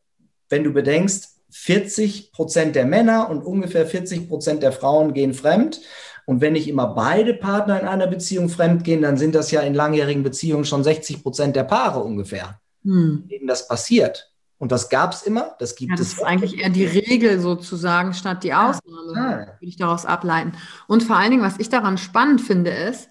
[0.49, 5.81] wenn du bedenkst, 40 Prozent der Männer und ungefähr 40 Prozent der Frauen gehen fremd.
[6.27, 9.75] Und wenn nicht immer beide Partner in einer Beziehung fremdgehen, dann sind das ja in
[9.75, 13.29] langjährigen Beziehungen schon 60 Prozent der Paare ungefähr, hm.
[13.31, 14.33] denen das passiert.
[14.59, 16.13] Und das gab es immer, das gibt ja, das es.
[16.15, 19.39] Das ist eigentlich eher die Regel sozusagen statt die Ausnahme, ja.
[19.39, 20.53] würde ich daraus ableiten.
[20.87, 23.09] Und vor allen Dingen, was ich daran spannend finde, ist,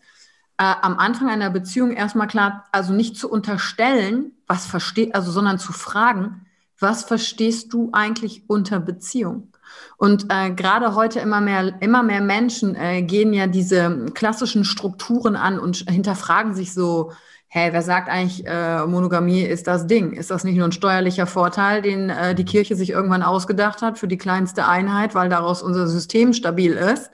[0.58, 5.60] äh, am Anfang einer Beziehung erstmal klar, also nicht zu unterstellen, was versteht, also sondern
[5.60, 6.45] zu fragen,
[6.80, 9.52] was verstehst du eigentlich unter Beziehung?
[9.98, 15.36] Und äh, gerade heute immer mehr, immer mehr Menschen äh, gehen ja diese klassischen Strukturen
[15.36, 17.12] an und hinterfragen sich so,
[17.48, 20.12] hey, wer sagt eigentlich, äh, Monogamie ist das Ding?
[20.12, 23.98] Ist das nicht nur ein steuerlicher Vorteil, den äh, die Kirche sich irgendwann ausgedacht hat
[23.98, 27.12] für die kleinste Einheit, weil daraus unser System stabil ist?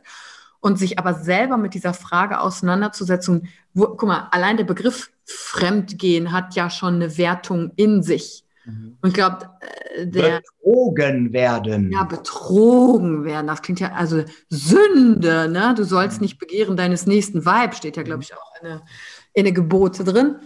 [0.60, 6.32] Und sich aber selber mit dieser Frage auseinanderzusetzen, wo, guck mal, allein der Begriff Fremdgehen
[6.32, 8.44] hat ja schon eine Wertung in sich.
[8.66, 8.98] Mhm.
[9.02, 9.50] Und ich glaube,
[9.96, 10.42] äh, der.
[10.42, 11.92] Betrogen werden.
[11.92, 13.48] Ja, betrogen werden.
[13.48, 15.74] Das klingt ja, also Sünde, ne?
[15.76, 16.26] Du sollst mhm.
[16.26, 18.82] nicht begehren deines nächsten Weib, steht ja, glaube ich, auch in der,
[19.34, 20.38] in der Gebote drin.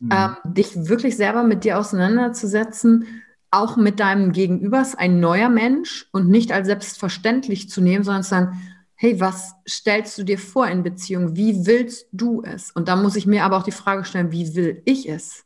[0.00, 0.10] Mhm.
[0.12, 3.06] Ähm, dich wirklich selber mit dir auseinanderzusetzen,
[3.50, 8.30] auch mit deinem Gegenüber, ein neuer Mensch und nicht als selbstverständlich zu nehmen, sondern zu
[8.30, 8.60] sagen,
[8.94, 11.36] hey, was stellst du dir vor in Beziehung?
[11.36, 12.70] Wie willst du es?
[12.70, 15.44] Und da muss ich mir aber auch die Frage stellen, wie will ich es?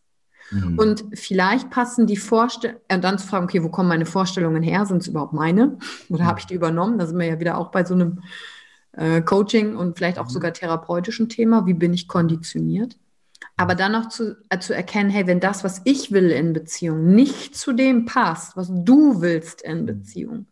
[0.51, 0.79] Mhm.
[0.79, 4.87] Und vielleicht passen die Vorstellungen, und dann zu fragen, okay, wo kommen meine Vorstellungen her?
[4.87, 5.79] Sind es überhaupt meine?
[6.09, 6.27] Oder mhm.
[6.27, 6.99] habe ich die übernommen?
[6.99, 8.23] Da sind wir ja wieder auch bei so einem
[8.93, 10.31] äh, Coaching und vielleicht auch mhm.
[10.31, 11.67] sogar therapeutischen Thema.
[11.67, 12.97] Wie bin ich konditioniert?
[13.57, 17.15] Aber dann noch zu, äh, zu erkennen, hey, wenn das, was ich will in Beziehung,
[17.15, 19.87] nicht zu dem passt, was du willst in mhm.
[19.87, 20.47] Beziehung,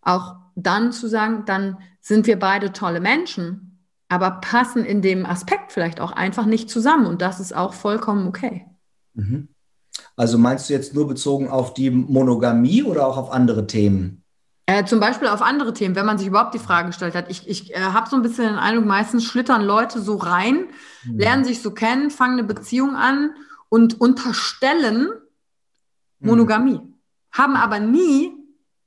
[0.00, 5.72] auch dann zu sagen, dann sind wir beide tolle Menschen, aber passen in dem Aspekt
[5.72, 7.06] vielleicht auch einfach nicht zusammen.
[7.06, 8.66] Und das ist auch vollkommen okay.
[9.14, 9.48] Mhm.
[10.16, 14.24] Also meinst du jetzt nur bezogen auf die Monogamie oder auch auf andere Themen?
[14.66, 17.30] Äh, zum Beispiel auf andere Themen, wenn man sich überhaupt die Frage gestellt hat.
[17.30, 20.66] Ich, ich äh, habe so ein bisschen den Eindruck, meistens schlittern Leute so rein,
[21.04, 21.18] mhm.
[21.18, 23.34] lernen sich so kennen, fangen eine Beziehung an
[23.68, 25.08] und unterstellen
[26.20, 26.28] mhm.
[26.28, 26.94] Monogamie, mhm.
[27.32, 28.32] haben aber nie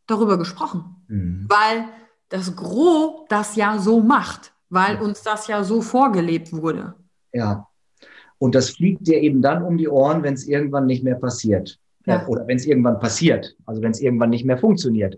[0.08, 1.46] darüber gesprochen mhm.
[1.48, 1.88] weil
[2.30, 6.96] das Gros das ja so macht, weil uns das ja so vorgelebt wurde.
[7.32, 7.68] Ja.
[8.38, 11.80] Und das fliegt dir eben dann um die Ohren, wenn es irgendwann nicht mehr passiert.
[12.06, 12.28] Ja.
[12.28, 15.18] Oder wenn es irgendwann passiert, also wenn es irgendwann nicht mehr funktioniert.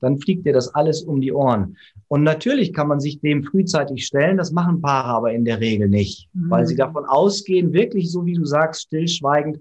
[0.00, 1.76] Dann fliegt dir das alles um die Ohren.
[2.06, 5.88] Und natürlich kann man sich dem frühzeitig stellen, das machen Paare aber in der Regel
[5.88, 6.50] nicht, mhm.
[6.50, 9.58] weil sie davon ausgehen, wirklich so wie du sagst, stillschweigend,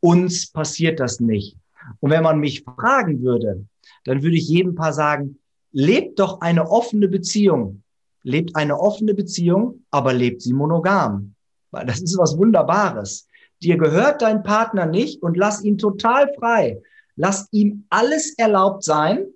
[0.00, 1.56] uns passiert das nicht.
[2.00, 3.66] Und wenn man mich fragen würde,
[4.04, 5.38] dann würde ich jedem Paar sagen,
[5.72, 7.82] lebt doch eine offene Beziehung.
[8.22, 11.35] Lebt eine offene Beziehung, aber lebt sie monogam.
[11.76, 13.28] Weil das ist was Wunderbares.
[13.62, 16.80] Dir gehört dein Partner nicht und lass ihn total frei.
[17.16, 19.26] Lass ihm alles erlaubt sein,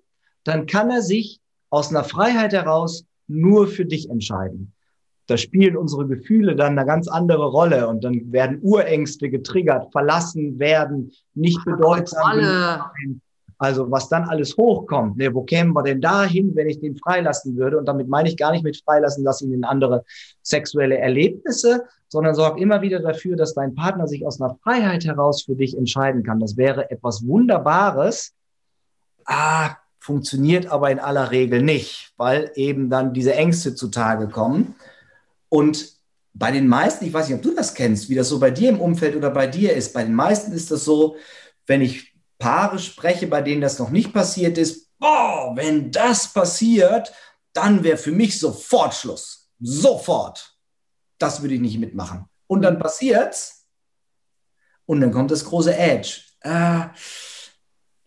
[0.45, 1.39] dann kann er sich
[1.69, 4.73] aus einer Freiheit heraus nur für dich entscheiden.
[5.27, 10.59] Da spielen unsere Gefühle dann eine ganz andere Rolle und dann werden Urängste getriggert, verlassen
[10.59, 12.41] werden, nicht bedeutsam.
[13.59, 16.97] Also was dann alles hochkommt, ne, wo kämen wir denn da hin, wenn ich den
[16.97, 17.77] freilassen würde?
[17.77, 20.03] Und damit meine ich gar nicht mit freilassen, dass ihn in andere
[20.43, 25.45] sexuelle Erlebnisse, sondern sorg immer wieder dafür, dass dein Partner sich aus einer Freiheit heraus
[25.45, 26.41] für dich entscheiden kann.
[26.41, 28.33] Das wäre etwas Wunderbares.
[29.25, 34.75] Ah, funktioniert aber in aller Regel nicht, weil eben dann diese Ängste zutage kommen.
[35.49, 35.93] Und
[36.35, 38.71] bei den meisten, ich weiß nicht, ob du das kennst, wie das so bei dir
[38.71, 41.17] im Umfeld oder bei dir ist, bei den meisten ist das so,
[41.67, 47.13] wenn ich Paare spreche, bei denen das noch nicht passiert ist, boah, wenn das passiert,
[47.53, 49.49] dann wäre für mich sofort Schluss.
[49.61, 50.57] Sofort.
[51.21, 52.25] Das würde ich nicht mitmachen.
[52.49, 53.67] Und dann passiert's.
[54.87, 56.23] Und dann kommt das große Edge.
[56.41, 56.87] Äh,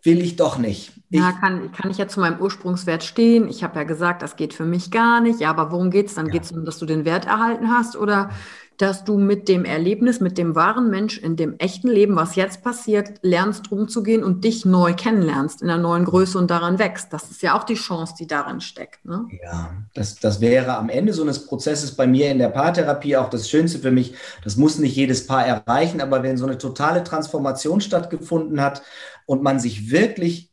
[0.01, 0.91] will ich doch nicht.
[1.09, 3.47] Ich ja, kann, kann ich ja zu meinem Ursprungswert stehen?
[3.47, 5.39] Ich habe ja gesagt, das geht für mich gar nicht.
[5.39, 6.15] Ja, aber worum geht es?
[6.15, 6.33] Dann ja.
[6.33, 8.31] geht es um, dass du den Wert erhalten hast oder
[8.77, 12.63] dass du mit dem Erlebnis, mit dem wahren Mensch in dem echten Leben, was jetzt
[12.63, 17.13] passiert, lernst umzugehen und dich neu kennenlernst in einer neuen Größe und daran wächst.
[17.13, 19.05] Das ist ja auch die Chance, die darin steckt.
[19.05, 19.27] Ne?
[19.43, 23.29] Ja, das, das wäre am Ende so eines Prozesses bei mir in der Paartherapie auch
[23.29, 24.15] das Schönste für mich.
[24.43, 28.81] Das muss nicht jedes Paar erreichen, aber wenn so eine totale Transformation stattgefunden hat
[29.25, 30.51] und man sich wirklich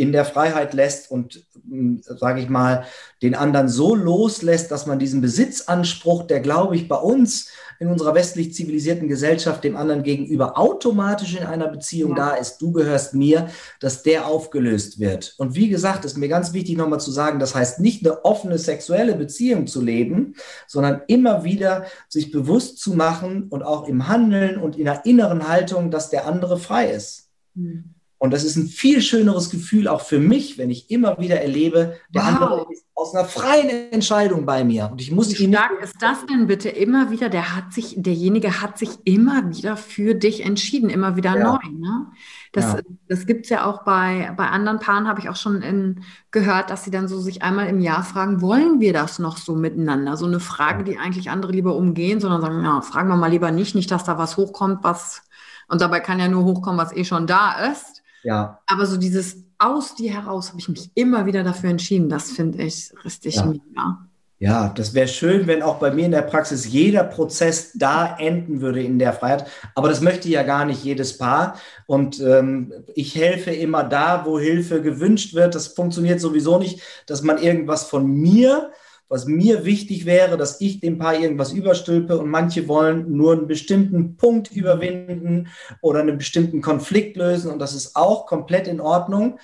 [0.00, 2.84] in der Freiheit lässt und, hm, sage ich mal,
[3.20, 8.14] den anderen so loslässt, dass man diesen Besitzanspruch, der, glaube ich, bei uns in unserer
[8.14, 12.30] westlich zivilisierten Gesellschaft dem anderen gegenüber automatisch in einer Beziehung ja.
[12.30, 13.48] da ist, du gehörst mir,
[13.78, 15.34] dass der aufgelöst wird.
[15.36, 18.56] Und wie gesagt, ist mir ganz wichtig nochmal zu sagen, das heißt nicht eine offene
[18.56, 20.34] sexuelle Beziehung zu leben,
[20.66, 25.46] sondern immer wieder sich bewusst zu machen und auch im Handeln und in der inneren
[25.46, 27.28] Haltung, dass der andere frei ist.
[27.54, 27.89] Mhm.
[28.22, 31.96] Und das ist ein viel schöneres Gefühl auch für mich, wenn ich immer wieder erlebe,
[32.10, 32.28] der wow.
[32.28, 34.90] andere ist aus einer freien Entscheidung bei mir.
[34.92, 37.30] Und ich muss Wie stark ist das denn bitte immer wieder?
[37.30, 41.44] Der hat sich, derjenige hat sich immer wieder für dich entschieden, immer wieder ja.
[41.44, 41.70] neu.
[41.72, 42.08] Ne?
[42.52, 42.80] Das, ja.
[43.08, 46.68] das gibt es ja auch bei, bei anderen Paaren, habe ich auch schon in, gehört,
[46.68, 50.18] dass sie dann so sich einmal im Jahr fragen, wollen wir das noch so miteinander?
[50.18, 53.50] So eine Frage, die eigentlich andere lieber umgehen, sondern sagen, ja, fragen wir mal lieber
[53.50, 55.22] nicht, nicht, dass da was hochkommt, was,
[55.68, 57.99] und dabei kann ja nur hochkommen, was eh schon da ist.
[58.22, 58.60] Ja.
[58.66, 62.08] Aber so dieses aus dir heraus habe ich mich immer wieder dafür entschieden.
[62.08, 63.44] Das finde ich richtig ja.
[63.44, 64.06] mega.
[64.42, 68.62] Ja, das wäre schön, wenn auch bei mir in der Praxis jeder Prozess da enden
[68.62, 69.46] würde in der Freiheit.
[69.74, 71.60] Aber das möchte ja gar nicht jedes Paar.
[71.86, 75.54] Und ähm, ich helfe immer da, wo Hilfe gewünscht wird.
[75.54, 78.72] Das funktioniert sowieso nicht, dass man irgendwas von mir
[79.10, 83.48] was mir wichtig wäre, dass ich dem Paar irgendwas überstülpe und manche wollen nur einen
[83.48, 85.48] bestimmten Punkt überwinden
[85.82, 89.40] oder einen bestimmten Konflikt lösen und das ist auch komplett in Ordnung.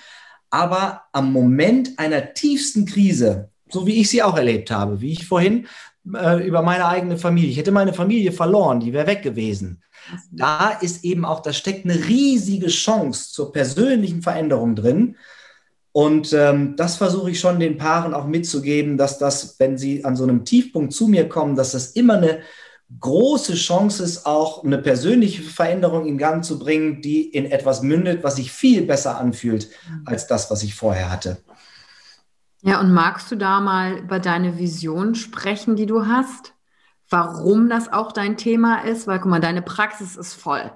[0.49, 5.27] Aber am Moment einer tiefsten Krise, so wie ich sie auch erlebt habe, wie ich
[5.27, 5.67] vorhin
[6.15, 9.83] äh, über meine eigene Familie, ich hätte meine Familie verloren, die wäre weg gewesen.
[10.31, 15.17] Da ist eben auch, da steckt eine riesige Chance zur persönlichen Veränderung drin.
[15.97, 20.15] Und ähm, das versuche ich schon den Paaren auch mitzugeben, dass das, wenn sie an
[20.15, 22.41] so einem Tiefpunkt zu mir kommen, dass das immer eine
[22.99, 28.23] große Chance ist, auch eine persönliche Veränderung in Gang zu bringen, die in etwas mündet,
[28.23, 29.71] was sich viel besser anfühlt
[30.05, 31.37] als das, was ich vorher hatte.
[32.61, 36.53] Ja, und magst du da mal über deine Vision sprechen, die du hast?
[37.09, 39.07] Warum das auch dein Thema ist?
[39.07, 40.71] Weil, guck mal, deine Praxis ist voll.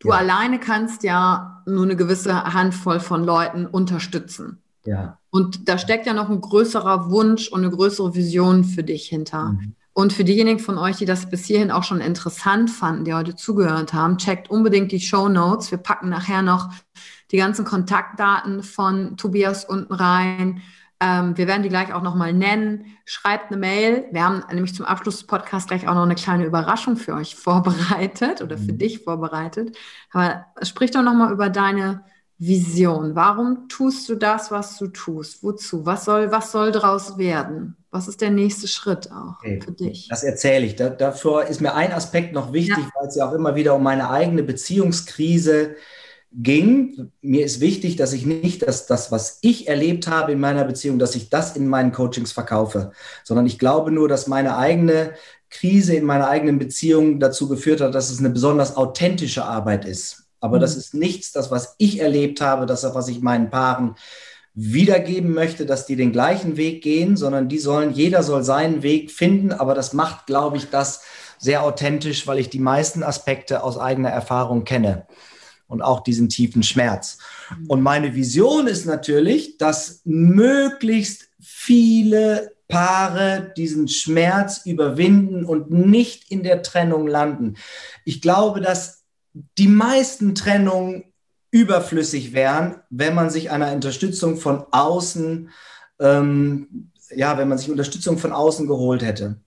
[0.00, 0.16] Du ja.
[0.16, 4.62] alleine kannst ja nur eine gewisse Handvoll von Leuten unterstützen.
[4.86, 5.18] Ja.
[5.30, 9.50] Und da steckt ja noch ein größerer Wunsch und eine größere Vision für dich hinter.
[9.50, 9.74] Mhm.
[9.92, 13.34] Und für diejenigen von euch, die das bis hierhin auch schon interessant fanden, die heute
[13.34, 15.70] zugehört haben, checkt unbedingt die Show Notes.
[15.70, 16.70] Wir packen nachher noch
[17.30, 20.60] die ganzen Kontaktdaten von Tobias unten rein.
[21.00, 22.86] Ähm, wir werden die gleich auch nochmal nennen.
[23.04, 24.06] Schreibt eine Mail.
[24.12, 27.34] Wir haben nämlich zum Abschluss des Podcasts gleich auch noch eine kleine Überraschung für euch
[27.36, 28.78] vorbereitet oder für mhm.
[28.78, 29.76] dich vorbereitet.
[30.12, 32.04] Aber sprich doch nochmal über deine
[32.38, 33.14] Vision.
[33.14, 35.42] Warum tust du das, was du tust?
[35.42, 35.86] Wozu?
[35.86, 37.76] Was soll, was soll daraus werden?
[37.90, 39.60] Was ist der nächste Schritt auch okay.
[39.64, 40.08] für dich?
[40.10, 40.76] Das erzähle ich.
[40.76, 42.90] Da, dafür ist mir ein Aspekt noch wichtig, ja.
[42.94, 45.76] weil es ja auch immer wieder um meine eigene Beziehungskrise
[46.30, 47.10] ging.
[47.22, 50.98] Mir ist wichtig, dass ich nicht das, das, was ich erlebt habe in meiner Beziehung,
[50.98, 52.92] dass ich das in meinen Coachings verkaufe,
[53.24, 55.14] sondern ich glaube nur, dass meine eigene
[55.48, 60.25] Krise in meiner eigenen Beziehung dazu geführt hat, dass es eine besonders authentische Arbeit ist.
[60.46, 60.62] Aber mhm.
[60.62, 63.96] das ist nichts, das, was ich erlebt habe, das, was ich meinen Paaren
[64.54, 69.10] wiedergeben möchte, dass die den gleichen Weg gehen, sondern die sollen, jeder soll seinen Weg
[69.10, 69.52] finden.
[69.52, 71.02] Aber das macht, glaube ich, das
[71.38, 75.06] sehr authentisch, weil ich die meisten Aspekte aus eigener Erfahrung kenne
[75.66, 77.18] und auch diesen tiefen Schmerz.
[77.50, 77.66] Mhm.
[77.66, 86.42] Und meine Vision ist natürlich, dass möglichst viele Paare diesen Schmerz überwinden und nicht in
[86.42, 87.56] der Trennung landen.
[88.04, 89.04] Ich glaube, dass
[89.58, 91.04] die meisten Trennungen
[91.50, 95.50] überflüssig wären, wenn man sich einer Unterstützung von außen,
[96.00, 99.40] ähm, ja, wenn man sich Unterstützung von außen geholt hätte.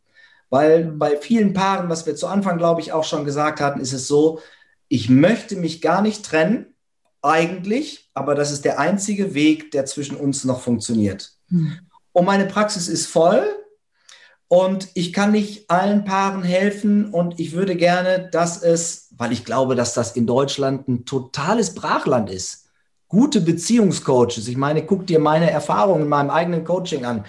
[0.49, 3.93] Weil bei vielen Paaren, was wir zu Anfang, glaube ich, auch schon gesagt hatten, ist
[3.93, 4.39] es so,
[4.87, 6.73] ich möchte mich gar nicht trennen,
[7.21, 11.33] eigentlich, aber das ist der einzige Weg, der zwischen uns noch funktioniert.
[11.49, 11.79] Hm.
[12.11, 13.45] Und meine Praxis ist voll
[14.47, 19.45] und ich kann nicht allen Paaren helfen und ich würde gerne, dass es, weil ich
[19.45, 22.69] glaube, dass das in Deutschland ein totales Brachland ist.
[23.09, 24.47] Gute Beziehungscoaches.
[24.47, 27.25] Ich meine, guck dir meine Erfahrungen in meinem eigenen Coaching an.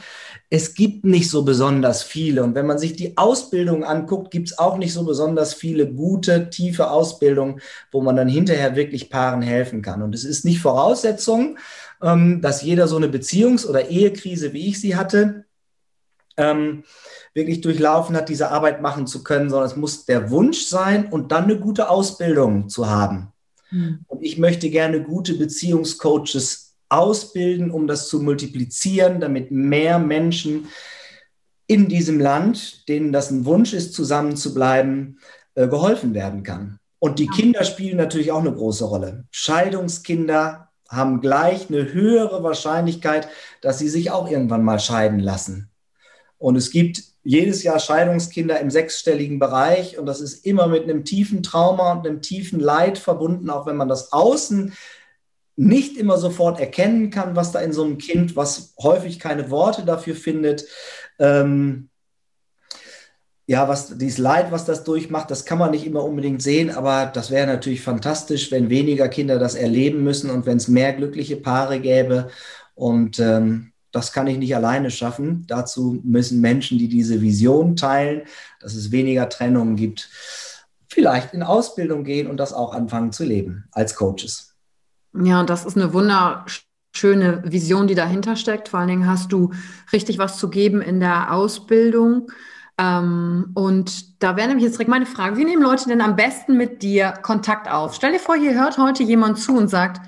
[0.50, 2.44] Es gibt nicht so besonders viele.
[2.44, 6.48] Und wenn man sich die Ausbildung anguckt, gibt es auch nicht so besonders viele gute,
[6.50, 7.60] tiefe Ausbildungen,
[7.90, 10.02] wo man dann hinterher wirklich Paaren helfen kann.
[10.02, 11.58] Und es ist nicht Voraussetzung,
[12.02, 15.44] ähm, dass jeder so eine Beziehungs- oder Ehekrise, wie ich sie hatte,
[16.36, 16.84] ähm,
[17.34, 21.32] wirklich durchlaufen hat, diese Arbeit machen zu können, sondern es muss der Wunsch sein und
[21.32, 23.32] dann eine gute Ausbildung zu haben.
[23.70, 24.00] Mhm.
[24.08, 30.68] Und ich möchte gerne gute Beziehungscoaches ausbilden, um das zu multiplizieren, damit mehr Menschen
[31.66, 35.18] in diesem Land, denen das ein Wunsch ist, zusammen zu bleiben,
[35.54, 36.80] äh, geholfen werden kann.
[36.98, 39.24] Und die Kinder spielen natürlich auch eine große Rolle.
[39.30, 43.28] Scheidungskinder haben gleich eine höhere Wahrscheinlichkeit,
[43.62, 45.70] dass sie sich auch irgendwann mal scheiden lassen.
[46.38, 51.04] Und es gibt jedes Jahr Scheidungskinder im sechsstelligen Bereich und das ist immer mit einem
[51.04, 54.72] tiefen Trauma und einem tiefen Leid verbunden, auch wenn man das außen
[55.56, 59.84] nicht immer sofort erkennen kann, was da in so einem Kind, was häufig keine Worte
[59.84, 60.64] dafür findet.
[61.18, 61.90] Ähm,
[63.46, 67.06] ja, was dieses Leid, was das durchmacht, das kann man nicht immer unbedingt sehen, aber
[67.06, 71.36] das wäre natürlich fantastisch, wenn weniger Kinder das erleben müssen und wenn es mehr glückliche
[71.36, 72.30] Paare gäbe.
[72.74, 75.44] Und ähm, das kann ich nicht alleine schaffen.
[75.46, 78.22] Dazu müssen Menschen, die diese Vision teilen,
[78.60, 80.08] dass es weniger Trennungen gibt,
[80.88, 84.54] vielleicht in Ausbildung gehen und das auch anfangen zu leben als Coaches.
[85.14, 88.68] Ja, das ist eine wunderschöne Vision, die dahinter steckt.
[88.68, 89.50] Vor allen Dingen hast du
[89.92, 92.30] richtig was zu geben in der Ausbildung.
[92.78, 96.56] Ähm, und da wäre nämlich jetzt direkt meine Frage, wie nehmen Leute denn am besten
[96.56, 97.94] mit dir Kontakt auf?
[97.94, 100.00] Stell dir vor, hier hört heute jemand zu und sagt,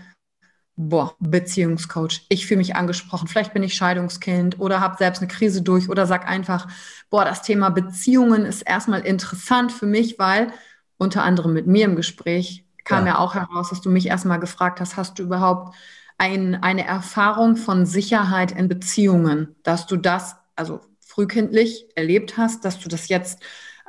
[0.77, 5.63] boah, Beziehungscoach, ich fühle mich angesprochen, vielleicht bin ich Scheidungskind oder habe selbst eine Krise
[5.63, 6.69] durch oder sag einfach,
[7.11, 10.53] boah, das Thema Beziehungen ist erstmal interessant für mich, weil
[10.97, 14.41] unter anderem mit mir im Gespräch kam ja, ja auch heraus, dass du mich erstmal
[14.41, 15.75] gefragt hast, hast du überhaupt
[16.19, 22.79] ein, eine Erfahrung von Sicherheit in Beziehungen, dass du das, also frühkindlich erlebt hast, dass
[22.79, 23.43] du das jetzt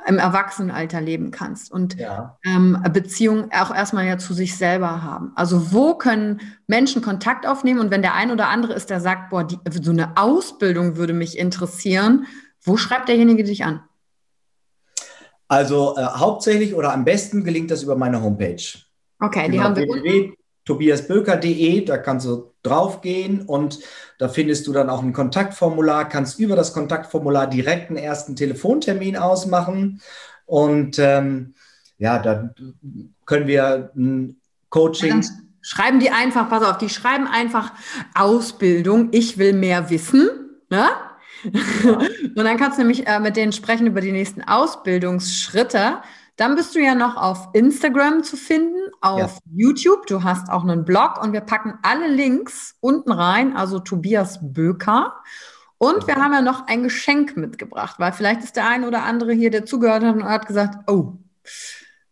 [0.06, 2.38] im Erwachsenenalter leben kannst und ja.
[2.44, 5.32] ähm, Beziehungen auch erstmal ja zu sich selber haben.
[5.34, 9.30] Also wo können Menschen Kontakt aufnehmen und wenn der ein oder andere ist, der sagt,
[9.30, 12.26] boah, die, so eine Ausbildung würde mich interessieren,
[12.62, 13.82] wo schreibt derjenige dich an?
[15.48, 18.62] Also äh, hauptsächlich oder am besten gelingt das über meine Homepage.
[19.20, 19.86] Okay, die genau, haben wir
[20.64, 23.80] tobiasböker.de, da kannst du draufgehen und
[24.18, 29.16] da findest du dann auch ein Kontaktformular, kannst über das Kontaktformular direkt einen ersten Telefontermin
[29.16, 30.00] ausmachen
[30.46, 31.54] und ähm,
[31.98, 32.50] ja, da
[33.26, 34.36] können wir ein
[34.70, 35.22] Coaching.
[35.22, 35.28] Ja,
[35.60, 37.72] schreiben die einfach, pass auf, die schreiben einfach
[38.14, 40.28] Ausbildung, ich will mehr wissen,
[40.70, 40.88] ne?
[40.88, 41.10] Ja.
[41.44, 45.98] und dann kannst du nämlich äh, mit denen sprechen über die nächsten Ausbildungsschritte.
[46.36, 49.28] Dann bist du ja noch auf Instagram zu finden, auf ja.
[49.54, 50.06] YouTube.
[50.06, 55.14] Du hast auch einen Blog und wir packen alle Links unten rein, also Tobias Böker.
[55.78, 59.32] Und wir haben ja noch ein Geschenk mitgebracht, weil vielleicht ist der ein oder andere
[59.32, 61.18] hier, der zugehört hat und hat gesagt, oh,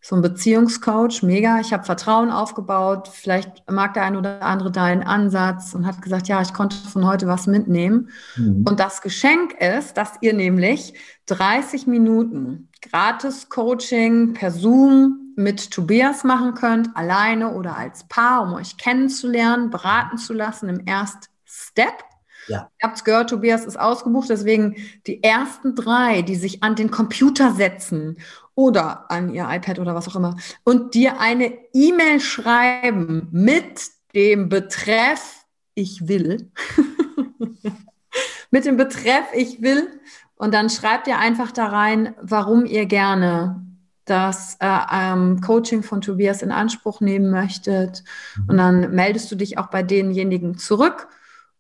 [0.05, 5.05] so ein Beziehungscoach, mega, ich habe Vertrauen aufgebaut, vielleicht mag der ein oder andere deinen
[5.05, 8.11] Ansatz und hat gesagt, ja, ich konnte von heute was mitnehmen.
[8.37, 8.65] Mhm.
[8.69, 10.95] Und das Geschenk ist, dass ihr nämlich
[11.27, 18.55] 30 Minuten gratis Coaching per Zoom mit Tobias machen könnt, alleine oder als Paar, um
[18.55, 22.03] euch kennenzulernen, beraten zu lassen im Erst Step.
[22.49, 22.69] Ja.
[22.81, 24.75] Ihr habt es gehört, Tobias ist ausgebucht, deswegen
[25.07, 28.17] die ersten drei, die sich an den Computer setzen
[28.55, 34.49] oder an ihr iPad oder was auch immer und dir eine E-Mail schreiben mit dem
[34.49, 35.45] Betreff
[35.75, 36.51] Ich will.
[38.51, 39.89] mit dem Betreff Ich will.
[40.37, 43.65] Und dann schreibt ihr einfach da rein, warum ihr gerne
[44.05, 48.03] das äh, ähm, Coaching von Tobias in Anspruch nehmen möchtet.
[48.49, 51.09] Und dann meldest du dich auch bei denjenigen zurück.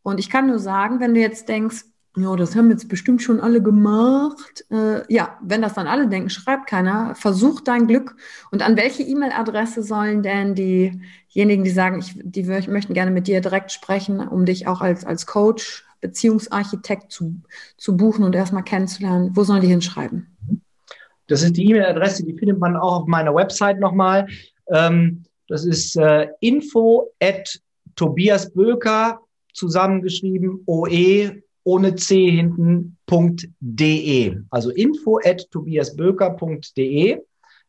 [0.03, 1.84] Und ich kann nur sagen, wenn du jetzt denkst,
[2.16, 4.66] ja, das haben jetzt bestimmt schon alle gemacht.
[4.70, 7.14] Äh, ja, wenn das dann alle denken, schreibt keiner.
[7.14, 8.16] Versuch dein Glück.
[8.50, 13.40] Und an welche E-Mail-Adresse sollen denn diejenigen, die sagen, ich, die möchten gerne mit dir
[13.40, 17.40] direkt sprechen, um dich auch als, als Coach, Beziehungsarchitekt zu,
[17.78, 20.26] zu buchen und erstmal kennenzulernen, wo sollen die hinschreiben?
[21.28, 24.26] Das ist die E-Mail-Adresse, die findet man auch auf meiner Website nochmal.
[24.66, 27.58] Ähm, das ist äh, info at
[27.94, 29.20] Tobias Böker
[29.54, 32.76] zusammengeschrieben, OE ohne C hinten.de.
[34.50, 37.20] Also info at tobiasböker.de.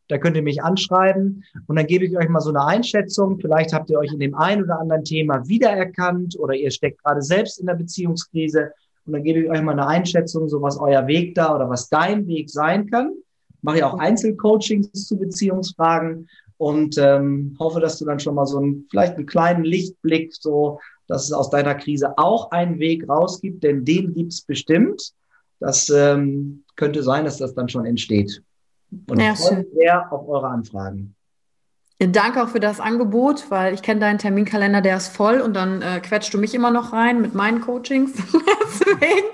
[0.10, 3.40] Da könnt ihr mich anschreiben und dann gebe ich euch mal so eine Einschätzung.
[3.40, 7.22] Vielleicht habt ihr euch in dem einen oder anderen Thema wiedererkannt oder ihr steckt gerade
[7.22, 8.74] selbst in der Beziehungskrise
[9.06, 11.90] und dann gebe ich euch mal eine Einschätzung, so was euer Weg da oder was
[11.90, 13.14] dein Weg sein kann.
[13.62, 16.28] Mache ich auch Einzelcoachings zu Beziehungsfragen
[16.58, 20.80] und ähm, hoffe, dass du dann schon mal so einen, vielleicht einen kleinen Lichtblick so
[21.08, 25.14] dass es aus deiner Krise auch einen Weg raus gibt, denn den gibt es bestimmt.
[25.60, 28.44] Das ähm, könnte sein, dass das dann schon entsteht.
[29.08, 31.13] Und ja, ich freue mich sehr auf eure Anfragen.
[32.08, 35.82] Danke auch für das Angebot, weil ich kenne deinen Terminkalender, der ist voll und dann
[35.82, 38.14] äh, quetschst du mich immer noch rein mit meinen Coachings.
[38.64, 39.28] Deswegen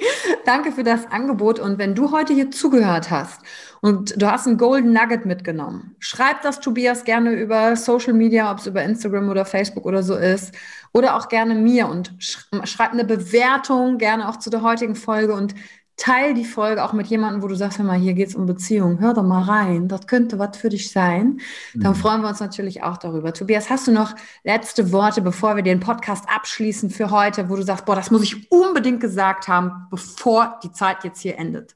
[0.45, 1.59] danke für das Angebot.
[1.59, 3.41] Und wenn du heute hier zugehört hast
[3.81, 8.59] und du hast ein Golden Nugget mitgenommen, schreib das Tobias gerne über Social Media, ob
[8.59, 10.53] es über Instagram oder Facebook oder so ist,
[10.91, 15.53] oder auch gerne mir und schreib eine Bewertung gerne auch zu der heutigen Folge und
[15.99, 18.45] teil die Folge auch mit jemandem, wo du sagst, hör mal, hier geht es um
[18.45, 21.39] Beziehungen, hör doch mal rein, das könnte was für dich sein.
[21.75, 21.97] Dann mhm.
[21.97, 23.33] freuen wir uns natürlich auch darüber.
[23.33, 27.63] Tobias, hast du noch letzte Worte, bevor wir den Podcast abschließen für heute, wo du
[27.63, 31.75] sagst, boah, das muss ich unbedingt gesagt haben, bevor die Zeit jetzt hier endet?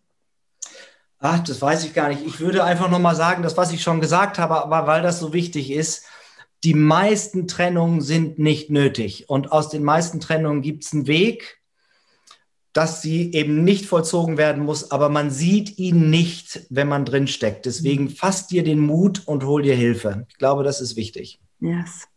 [1.20, 2.26] Ach, das weiß ich gar nicht.
[2.26, 5.34] Ich würde einfach nochmal sagen, das, was ich schon gesagt habe, aber weil das so
[5.34, 6.06] wichtig ist,
[6.64, 9.30] die meisten Trennungen sind nicht nötig.
[9.30, 11.62] Und aus den meisten Trennungen gibt es einen Weg,
[12.74, 17.28] dass sie eben nicht vollzogen werden muss, aber man sieht ihn nicht, wenn man drin
[17.28, 17.66] steckt.
[17.66, 20.26] Deswegen fass dir den Mut und hol dir Hilfe.
[20.28, 21.40] Ich glaube, das ist wichtig.
[21.60, 22.08] Yes.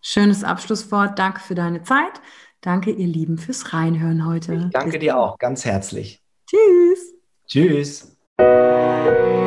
[0.00, 1.18] Schönes Abschlusswort.
[1.18, 2.20] Danke für deine Zeit.
[2.60, 4.54] Danke, ihr Lieben, fürs Reinhören heute.
[4.54, 6.22] Ich danke dir auch ganz herzlich.
[6.46, 7.14] Tschüss.
[7.46, 9.37] Tschüss.